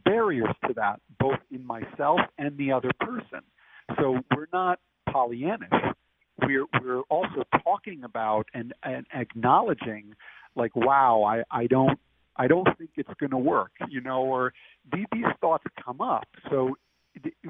barriers 0.05 0.55
to 0.67 0.75
that, 0.75 1.01
both 1.19 1.39
in 1.51 1.65
myself 1.65 2.21
and 2.39 2.57
the 2.59 2.73
other 2.73 2.91
person. 3.01 3.41
So 3.99 4.19
we're 4.35 4.49
not 4.53 4.81
Pollyannish. 5.09 5.95
We're 6.43 6.67
we're 6.81 7.01
also 7.03 7.45
talking 7.65 8.05
about 8.05 8.47
and, 8.55 8.73
and 8.83 9.07
acknowledging, 9.15 10.15
like, 10.55 10.75
wow, 10.77 11.25
I, 11.25 11.43
I 11.51 11.67
don't 11.67 11.99
I 12.37 12.47
don't 12.47 12.69
think 12.79 12.91
it's 12.97 13.11
going 13.19 13.31
to 13.31 13.39
work, 13.39 13.73
you 13.89 14.01
know, 14.01 14.23
or 14.23 14.53
these, 14.93 15.07
these 15.13 15.25
thoughts 15.41 15.65
come 15.85 16.01
up. 16.01 16.29
So, 16.51 16.77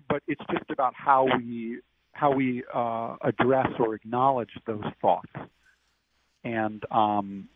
but 0.09 0.23
it's 0.27 0.41
just 0.51 0.71
about 0.71 0.95
how 0.97 1.29
we 1.37 1.81
how 2.13 2.33
we 2.33 2.65
uh, 2.75 3.17
address 3.23 3.69
or 3.79 3.95
acknowledge 3.95 4.51
those 4.67 4.85
thoughts. 5.01 5.31
And 6.45 6.83
um, 6.91 7.49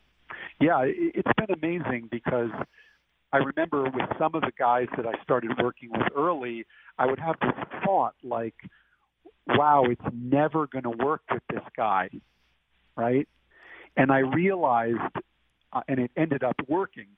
yeah, 0.60 0.82
it, 0.82 0.96
it's 1.14 1.30
been 1.36 1.56
amazing 1.56 2.08
because 2.10 2.50
I 3.32 3.38
remember 3.38 3.84
with 3.84 4.08
some 4.18 4.34
of 4.34 4.42
the 4.42 4.52
guys 4.58 4.88
that 4.96 5.06
I 5.06 5.22
started 5.22 5.52
working 5.62 5.90
with 5.90 6.08
early, 6.14 6.66
I 6.98 7.06
would 7.06 7.18
have 7.18 7.36
this 7.40 7.52
thought 7.84 8.14
like, 8.22 8.54
wow, 9.46 9.84
it's 9.88 10.14
never 10.14 10.66
going 10.66 10.84
to 10.84 10.90
work 10.90 11.22
with 11.30 11.42
this 11.50 11.62
guy, 11.76 12.10
right? 12.96 13.26
And 13.96 14.12
I 14.12 14.18
realized, 14.18 14.98
uh, 15.72 15.80
and 15.88 15.98
it 15.98 16.10
ended 16.16 16.44
up 16.44 16.56
working. 16.68 17.08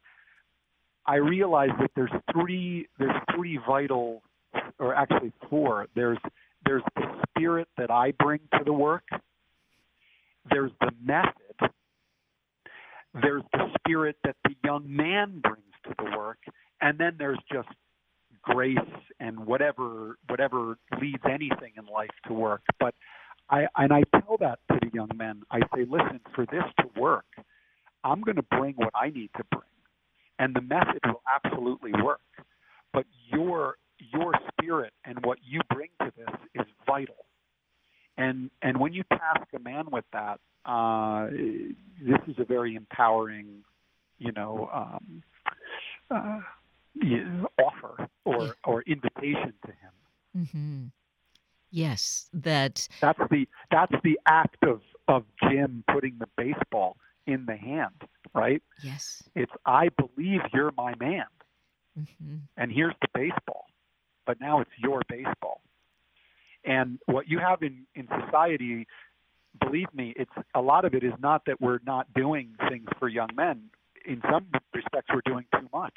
I 1.07 1.16
realized 1.16 1.74
that 1.81 1.90
there's 1.94 2.12
three 2.33 2.88
there's 2.98 3.16
three 3.35 3.59
vital, 3.66 4.22
or 4.79 4.94
actually 4.94 5.33
four. 5.50 5.87
There's 5.94 6.18
there's 6.64 6.83
the 6.96 7.03
spirit 7.29 7.68
that 7.77 7.90
I 7.90 8.12
bring 8.12 8.40
to 8.53 8.64
the 8.64 8.72
work. 8.72 9.05
There's 10.50 10.72
the 10.80 10.90
method 11.02 11.70
there's 13.22 13.42
the 13.52 13.66
spirit 13.78 14.16
that 14.24 14.37
the 14.44 14.54
young 14.64 14.85
man 14.88 15.40
brings 15.40 15.61
to 15.85 15.94
the 15.98 16.16
work, 16.16 16.38
and 16.80 16.98
then 16.98 17.14
there's 17.18 17.38
just 17.52 17.68
grace 18.42 18.78
and 19.20 19.38
whatever 19.46 20.18
whatever 20.28 20.76
leads 21.00 21.22
anything 21.24 21.72
in 21.78 21.87
life 21.87 22.11
to 22.26 22.35
work. 22.35 22.62
But 22.80 22.94
I 23.50 23.66
and 23.76 23.92
I 23.92 24.02
tell 24.20 24.37
that 24.40 24.59
to 24.72 24.78
the 24.83 24.90
young 24.92 25.11
men. 25.16 25.42
I 25.50 25.61
say, 25.74 25.85
listen, 25.88 26.20
for 26.35 26.44
this 26.46 26.64
to 26.80 27.00
work, 27.00 27.26
I'm 28.02 28.20
going 28.22 28.37
to 28.37 28.42
bring 28.42 28.74
what 28.74 28.90
I 28.94 29.11
need 29.11 29.30
to 29.37 29.44
bring, 29.50 29.62
and 30.40 30.54
the 30.54 30.62
method 30.62 31.00
will 31.07 31.22
absolutely 31.44 31.92
work. 32.02 32.20
But 32.92 33.07
your 33.33 33.76
your 33.98 34.33
spirit 34.50 34.92
and 35.04 35.24
what 35.24 35.38
you 35.44 35.61
bring 35.72 35.90
to 36.00 36.12
this 36.16 36.35
is 36.54 36.66
vital. 36.85 37.26
And 38.16 38.50
and 38.62 38.79
when 38.79 38.92
you 38.92 39.03
task 39.11 39.46
a 39.55 39.59
man 39.59 39.87
with 39.90 40.05
that, 40.12 40.40
uh, 40.64 41.27
this 41.31 42.20
is 42.29 42.37
a 42.38 42.44
very 42.44 42.74
empowering, 42.74 43.64
you 44.18 44.33
know, 44.33 44.70
um, 44.72 45.22
uh, 46.11 46.40
offer 47.62 48.09
or 48.24 48.57
or 48.64 48.83
invitation 48.83 49.53
to 49.66 49.72
him. 49.72 49.92
Mm-hmm. 50.37 50.85
Yes, 51.70 52.29
that 52.33 52.87
that's 53.00 53.18
the 53.31 53.48
that's 53.70 53.94
the 54.05 54.18
act 54.27 54.62
of 54.62 54.81
of 55.09 55.24
Jim 55.42 55.83
putting 55.92 56.18
the 56.18 56.29
baseball 56.37 56.96
in 57.27 57.46
the 57.46 57.57
hand, 57.57 58.03
right? 58.33 58.62
Yes, 58.83 59.24
it's 59.35 59.53
I 59.66 59.88
believe 59.88 60.40
you're 60.53 60.72
my 60.77 60.94
man, 61.00 61.27
mm-hmm. 61.98 62.37
and 62.57 62.70
here's 62.70 62.94
the 63.00 63.09
baseball, 63.12 63.66
but 64.24 64.40
now 64.40 64.61
it's 64.61 64.70
your 64.79 65.03
baseball. 65.09 65.62
And 66.64 66.98
what 67.07 67.29
you 67.29 67.38
have 67.38 67.62
in 67.62 67.87
in 67.94 68.09
society 68.24 68.87
believe 69.61 69.92
me, 69.94 70.14
it's 70.16 70.31
a 70.55 70.61
lot 70.61 70.85
of 70.85 70.94
it 70.94 71.05
is 71.05 71.12
not 71.20 71.42
that 71.46 71.61
we're 71.61 71.81
not 71.87 72.12
doing 72.14 72.55
things 72.68 72.88
for 72.98 73.09
young 73.09 73.31
men. 73.35 73.62
In 74.05 74.20
some 74.31 74.46
respects, 74.74 75.09
we're 75.12 75.22
doing 75.24 75.46
too 75.53 75.68
much, 75.72 75.94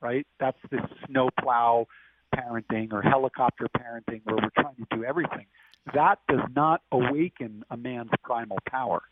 right? 0.00 0.26
That's 0.40 0.58
this 0.70 0.80
snowplow 1.06 1.86
parenting 2.34 2.92
or 2.92 3.02
helicopter 3.02 3.66
parenting 3.76 4.20
where 4.24 4.36
we're 4.36 4.62
trying 4.62 4.76
to 4.76 4.86
do 4.96 5.04
everything. 5.04 5.46
That 5.94 6.18
does 6.28 6.40
not 6.54 6.82
awaken 6.90 7.64
a 7.70 7.76
man's 7.76 8.10
primal 8.22 8.58
power. 8.68 9.02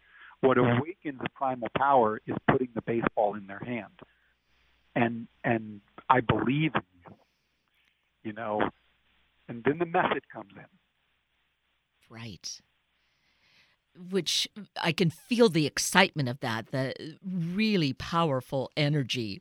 What 0.41 0.59
awakens 0.59 1.21
a 1.25 1.29
primal 1.31 1.69
power 1.77 2.21
is 2.27 2.37
putting 2.51 2.69
the 2.75 2.83
baseball 2.83 3.35
in 3.35 3.47
their 3.47 3.63
hand. 3.65 3.93
And 4.95 5.27
and 5.43 5.81
I 6.09 6.21
believe 6.21 6.75
in 6.75 6.83
you. 7.07 7.17
You 8.25 8.33
know, 8.33 8.69
and 9.49 9.63
then 9.65 9.79
the 9.79 9.87
method 9.87 10.29
comes 10.33 10.53
in. 10.57 10.65
Right 12.09 12.61
which 14.11 14.49
I 14.83 14.93
can 14.93 15.11
feel 15.11 15.49
the 15.49 15.67
excitement 15.67 16.29
of 16.29 16.41
that, 16.41 16.71
the 16.71 17.17
really 17.25 17.93
powerful 17.93 18.71
energy. 18.77 19.41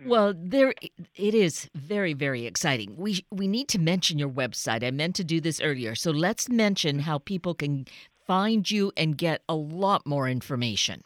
Hmm. 0.00 0.08
Well, 0.08 0.34
there 0.36 0.74
it 1.14 1.34
is 1.34 1.68
very 1.74 2.14
very 2.14 2.46
exciting. 2.46 2.96
We 2.96 3.24
we 3.30 3.46
need 3.46 3.68
to 3.68 3.78
mention 3.78 4.18
your 4.18 4.28
website. 4.28 4.84
I 4.84 4.90
meant 4.90 5.16
to 5.16 5.24
do 5.24 5.40
this 5.40 5.60
earlier. 5.60 5.94
So 5.94 6.10
let's 6.10 6.48
mention 6.48 7.00
how 7.00 7.18
people 7.18 7.54
can 7.54 7.86
find 8.26 8.70
you 8.70 8.92
and 8.96 9.16
get 9.16 9.42
a 9.48 9.54
lot 9.54 10.06
more 10.06 10.28
information. 10.28 11.02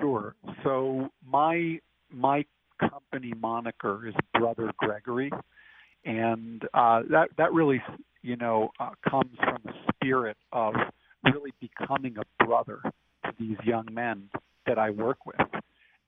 Sure. 0.00 0.34
So 0.64 1.08
my 1.24 1.80
my 2.10 2.44
company 2.78 3.32
moniker 3.40 4.08
is 4.08 4.14
Brother 4.34 4.72
Gregory, 4.78 5.30
and 6.06 6.64
uh, 6.72 7.02
that 7.10 7.28
that 7.36 7.52
really 7.52 7.82
you 8.22 8.36
know 8.36 8.70
uh, 8.80 8.90
comes 9.08 9.36
from 9.40 9.58
the 9.64 9.72
spirit 9.92 10.38
of 10.52 10.74
really 11.24 11.52
becoming 11.60 12.16
a 12.18 12.24
brother 12.44 12.80
to 13.24 13.32
these 13.38 13.56
young 13.64 13.86
men 13.92 14.28
that 14.66 14.78
I 14.78 14.90
work 14.90 15.26
with. 15.26 15.40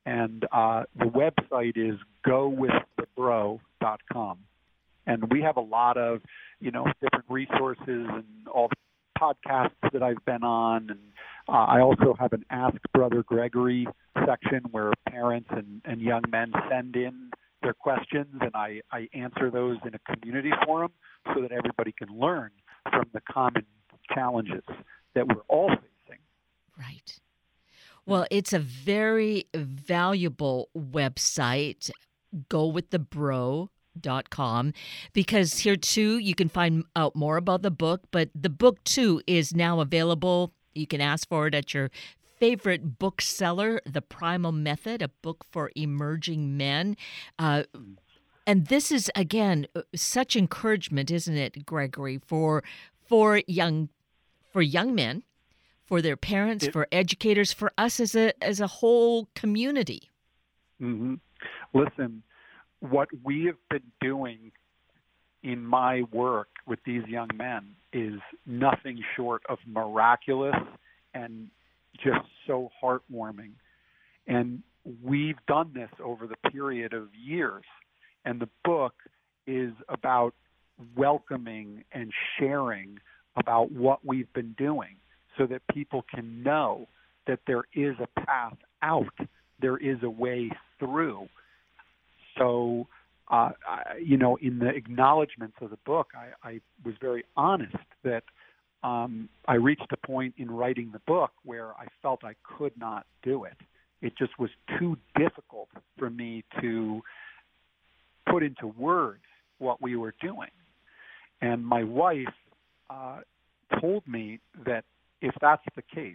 And 0.06 0.46
uh, 0.52 0.84
the 0.96 1.06
website 1.06 1.76
is 1.76 1.98
gowiththebro.com. 2.26 4.38
And 5.06 5.30
we 5.30 5.42
have 5.42 5.56
a 5.56 5.62
lot 5.62 5.96
of, 5.96 6.20
you 6.60 6.70
know, 6.70 6.86
different 7.00 7.24
resources 7.28 7.82
and 7.86 8.24
all 8.52 8.68
the 8.68 8.76
podcasts 9.18 9.72
that 9.92 10.02
I've 10.02 10.22
been 10.24 10.44
on. 10.44 10.90
And 10.90 11.00
uh, 11.48 11.52
I 11.52 11.80
also 11.80 12.14
have 12.18 12.32
an 12.32 12.44
Ask 12.50 12.76
Brother 12.92 13.22
Gregory 13.22 13.86
section 14.26 14.64
where 14.70 14.92
parents 15.08 15.48
and, 15.50 15.80
and 15.84 16.00
young 16.00 16.22
men 16.30 16.52
send 16.70 16.96
in 16.96 17.30
their 17.62 17.74
questions, 17.74 18.28
and 18.40 18.50
I, 18.54 18.80
I 18.92 19.08
answer 19.14 19.50
those 19.50 19.78
in 19.84 19.92
a 19.94 20.14
community 20.14 20.50
forum 20.64 20.92
so 21.34 21.42
that 21.42 21.52
everybody 21.52 21.92
can 21.92 22.08
learn 22.08 22.50
from 22.90 23.04
the 23.12 23.20
common 23.30 23.66
challenges 24.14 24.62
that 25.14 25.26
we're 25.26 25.42
all 25.48 25.68
facing. 25.68 26.20
Right. 26.78 27.18
Well, 28.06 28.26
it's 28.30 28.52
a 28.52 28.58
very 28.58 29.46
valuable 29.54 30.70
website. 30.76 31.90
Go 32.48 32.66
with 32.66 32.90
the 32.90 32.98
bro 32.98 33.70
dot 34.00 34.30
com 34.30 34.72
because 35.12 35.58
here 35.58 35.74
too 35.74 36.18
you 36.18 36.34
can 36.34 36.48
find 36.48 36.84
out 36.94 37.16
more 37.16 37.36
about 37.36 37.62
the 37.62 37.70
book 37.70 38.02
but 38.12 38.28
the 38.32 38.50
book 38.50 38.82
too 38.84 39.20
is 39.26 39.56
now 39.56 39.80
available 39.80 40.52
you 40.74 40.86
can 40.86 41.00
ask 41.00 41.28
for 41.28 41.48
it 41.48 41.54
at 41.54 41.74
your 41.74 41.90
favorite 42.38 42.98
bookseller 42.98 43.80
the 43.84 44.02
primal 44.02 44.52
method 44.52 45.02
a 45.02 45.08
book 45.08 45.44
for 45.50 45.70
emerging 45.74 46.56
men 46.56 46.96
uh, 47.38 47.62
and 48.46 48.66
this 48.66 48.90
is 48.90 49.10
again 49.14 49.66
uh, 49.74 49.82
such 49.94 50.36
encouragement 50.36 51.10
isn't 51.10 51.36
it 51.36 51.66
gregory 51.66 52.18
for 52.26 52.62
for 53.08 53.42
young 53.46 53.88
for 54.52 54.62
young 54.62 54.94
men, 54.94 55.22
for 55.86 56.02
their 56.02 56.16
parents, 56.16 56.66
it, 56.66 56.72
for 56.72 56.86
educators, 56.92 57.52
for 57.52 57.72
us 57.78 58.00
as 58.00 58.14
a 58.14 58.32
as 58.42 58.60
a 58.60 58.66
whole 58.66 59.28
community. 59.34 60.10
Mm-hmm. 60.80 61.14
Listen, 61.74 62.22
what 62.80 63.08
we 63.22 63.46
have 63.46 63.56
been 63.70 63.90
doing 64.00 64.52
in 65.42 65.64
my 65.64 66.02
work 66.12 66.48
with 66.66 66.78
these 66.84 67.06
young 67.06 67.28
men 67.34 67.74
is 67.92 68.20
nothing 68.46 69.02
short 69.16 69.42
of 69.48 69.58
miraculous 69.66 70.56
and 71.14 71.48
just 72.02 72.26
so 72.46 72.70
heartwarming. 72.82 73.52
And 74.26 74.62
we've 75.02 75.38
done 75.46 75.72
this 75.74 75.90
over 76.02 76.26
the 76.26 76.50
period 76.50 76.92
of 76.92 77.08
years. 77.14 77.64
And 78.24 78.40
the 78.40 78.48
book 78.64 78.94
is 79.46 79.72
about 79.88 80.34
welcoming 80.96 81.84
and 81.92 82.12
sharing 82.38 82.98
about 83.36 83.72
what 83.72 84.04
we've 84.04 84.32
been 84.32 84.54
doing 84.58 84.96
so 85.36 85.46
that 85.46 85.62
people 85.72 86.04
can 86.12 86.42
know 86.42 86.86
that 87.26 87.40
there 87.46 87.64
is 87.74 87.94
a 88.00 88.20
path 88.20 88.56
out, 88.82 89.06
there 89.60 89.76
is 89.76 89.98
a 90.02 90.10
way 90.10 90.50
through. 90.78 91.28
So, 92.36 92.86
uh, 93.30 93.50
I, 93.68 93.82
you 94.02 94.16
know, 94.16 94.36
in 94.40 94.58
the 94.58 94.68
acknowledgments 94.68 95.56
of 95.60 95.70
the 95.70 95.78
book, 95.84 96.08
I, 96.14 96.48
I 96.48 96.60
was 96.84 96.94
very 97.00 97.24
honest 97.36 97.76
that 98.04 98.24
um, 98.82 99.28
I 99.46 99.54
reached 99.54 99.90
a 99.90 100.06
point 100.06 100.34
in 100.38 100.50
writing 100.50 100.90
the 100.92 101.00
book 101.06 101.32
where 101.44 101.72
I 101.72 101.86
felt 102.02 102.24
I 102.24 102.34
could 102.44 102.72
not 102.78 103.06
do 103.22 103.44
it. 103.44 103.56
It 104.00 104.12
just 104.16 104.38
was 104.38 104.50
too 104.78 104.96
difficult 105.16 105.68
for 105.98 106.08
me 106.08 106.44
to 106.60 107.00
put 108.30 108.42
into 108.42 108.68
words 108.68 109.22
what 109.58 109.82
we 109.82 109.96
were 109.96 110.14
doing. 110.20 110.50
And 111.40 111.64
my 111.64 111.82
wife 111.82 112.26
uh, 112.90 113.20
told 113.80 114.06
me 114.06 114.38
that 114.64 114.84
if 115.20 115.34
that's 115.40 115.62
the 115.74 115.82
case, 115.82 116.14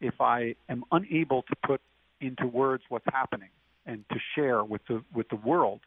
if 0.00 0.20
I 0.20 0.54
am 0.68 0.84
unable 0.92 1.42
to 1.42 1.56
put 1.66 1.80
into 2.20 2.46
words 2.46 2.82
what's 2.88 3.04
happening 3.12 3.50
and 3.86 4.04
to 4.10 4.16
share 4.34 4.64
with 4.64 4.80
the 4.88 5.02
with 5.14 5.28
the 5.28 5.36
world, 5.36 5.80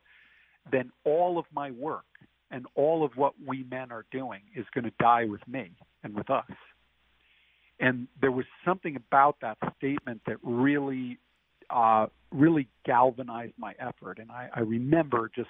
then 0.72 0.92
all 1.04 1.40
of 1.40 1.46
my 1.54 1.72
work 1.72 2.06
and 2.52 2.66
all 2.76 3.04
of 3.04 3.12
what 3.16 3.34
we 3.46 3.64
men 3.64 3.92
are 3.92 4.06
doing 4.12 4.42
is 4.56 4.66
going 4.74 4.86
to 4.86 4.94
die 5.00 5.26
with 5.26 5.46
me 5.48 5.72
and 6.04 6.16
with 6.16 6.30
us. 6.30 6.52
And 7.80 8.08
there 8.22 8.32
was 8.32 8.46
something 8.64 8.96
about 8.96 9.38
that 9.42 9.58
statement 9.78 10.22
that 10.28 10.38
really, 10.44 11.20
uh, 11.70 12.08
really 12.32 12.68
galvanized 12.86 13.54
my 13.58 13.74
effort. 13.80 14.20
And 14.20 14.32
I, 14.32 14.50
I 14.54 14.62
remember 14.62 15.30
just 15.36 15.50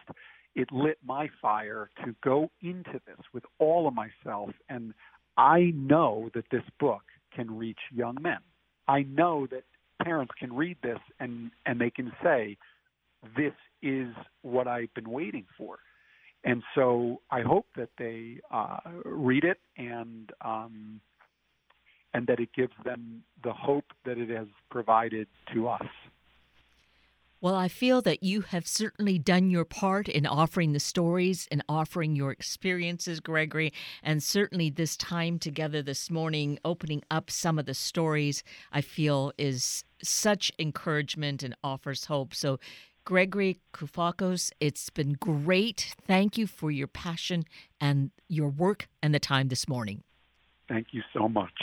it 0.55 0.71
lit 0.71 0.97
my 1.05 1.29
fire 1.41 1.89
to 2.03 2.15
go 2.23 2.49
into 2.61 2.99
this 3.05 3.19
with 3.33 3.43
all 3.59 3.87
of 3.87 3.93
myself. 3.93 4.51
And 4.69 4.93
I 5.37 5.73
know 5.75 6.29
that 6.33 6.45
this 6.49 6.63
book 6.79 7.03
can 7.35 7.55
reach 7.55 7.79
young 7.93 8.17
men. 8.21 8.39
I 8.87 9.03
know 9.03 9.47
that 9.51 9.63
parents 10.01 10.33
can 10.39 10.53
read 10.55 10.77
this 10.81 10.99
and, 11.19 11.51
and 11.65 11.79
they 11.79 11.89
can 11.89 12.11
say, 12.23 12.57
this 13.35 13.53
is 13.81 14.07
what 14.41 14.67
I've 14.67 14.93
been 14.93 15.09
waiting 15.09 15.45
for. 15.57 15.79
And 16.45 16.61
so 16.75 17.21
I 17.31 17.41
hope 17.41 17.65
that 17.75 17.89
they 17.97 18.37
uh, 18.51 18.77
read 19.03 19.43
it 19.43 19.57
and 19.77 20.31
um, 20.41 21.01
and 22.13 22.27
that 22.27 22.39
it 22.39 22.49
gives 22.55 22.73
them 22.85 23.23
the 23.43 23.51
hope 23.51 23.85
that 24.05 24.17
it 24.17 24.29
has 24.29 24.47
provided 24.69 25.27
to 25.53 25.67
us. 25.67 25.87
Well, 27.41 27.55
I 27.55 27.67
feel 27.67 28.01
that 28.03 28.23
you 28.23 28.41
have 28.41 28.65
certainly 28.65 29.19
done 29.19 29.49
your 29.49 29.65
part 29.65 30.07
in 30.07 30.25
offering 30.25 30.71
the 30.71 30.79
stories 30.79 31.47
and 31.51 31.63
offering 31.67 32.15
your 32.15 32.31
experiences, 32.31 33.19
Gregory, 33.19 33.73
and 34.01 34.23
certainly 34.23 34.69
this 34.69 34.95
time 34.95 35.37
together 35.37 35.81
this 35.81 36.09
morning, 36.09 36.57
opening 36.63 37.03
up 37.11 37.29
some 37.29 37.59
of 37.59 37.65
the 37.65 37.73
stories, 37.73 38.43
I 38.71 38.81
feel 38.81 39.33
is 39.37 39.83
such 40.01 40.51
encouragement 40.57 41.43
and 41.43 41.55
offers 41.63 42.05
hope. 42.05 42.33
So, 42.33 42.59
Gregory 43.05 43.59
Koufacos, 43.71 44.51
it's 44.59 44.89
been 44.89 45.13
great. 45.13 45.95
Thank 46.07 46.39
you 46.39 46.47
for 46.47 46.71
your 46.71 46.87
passion 46.87 47.45
and 47.79 48.09
your 48.27 48.49
work 48.49 48.87
and 49.03 49.13
the 49.13 49.19
time 49.19 49.49
this 49.49 49.69
morning. 49.69 50.01
Thank 50.67 50.87
you 50.91 51.03
so 51.13 51.29
much. 51.29 51.53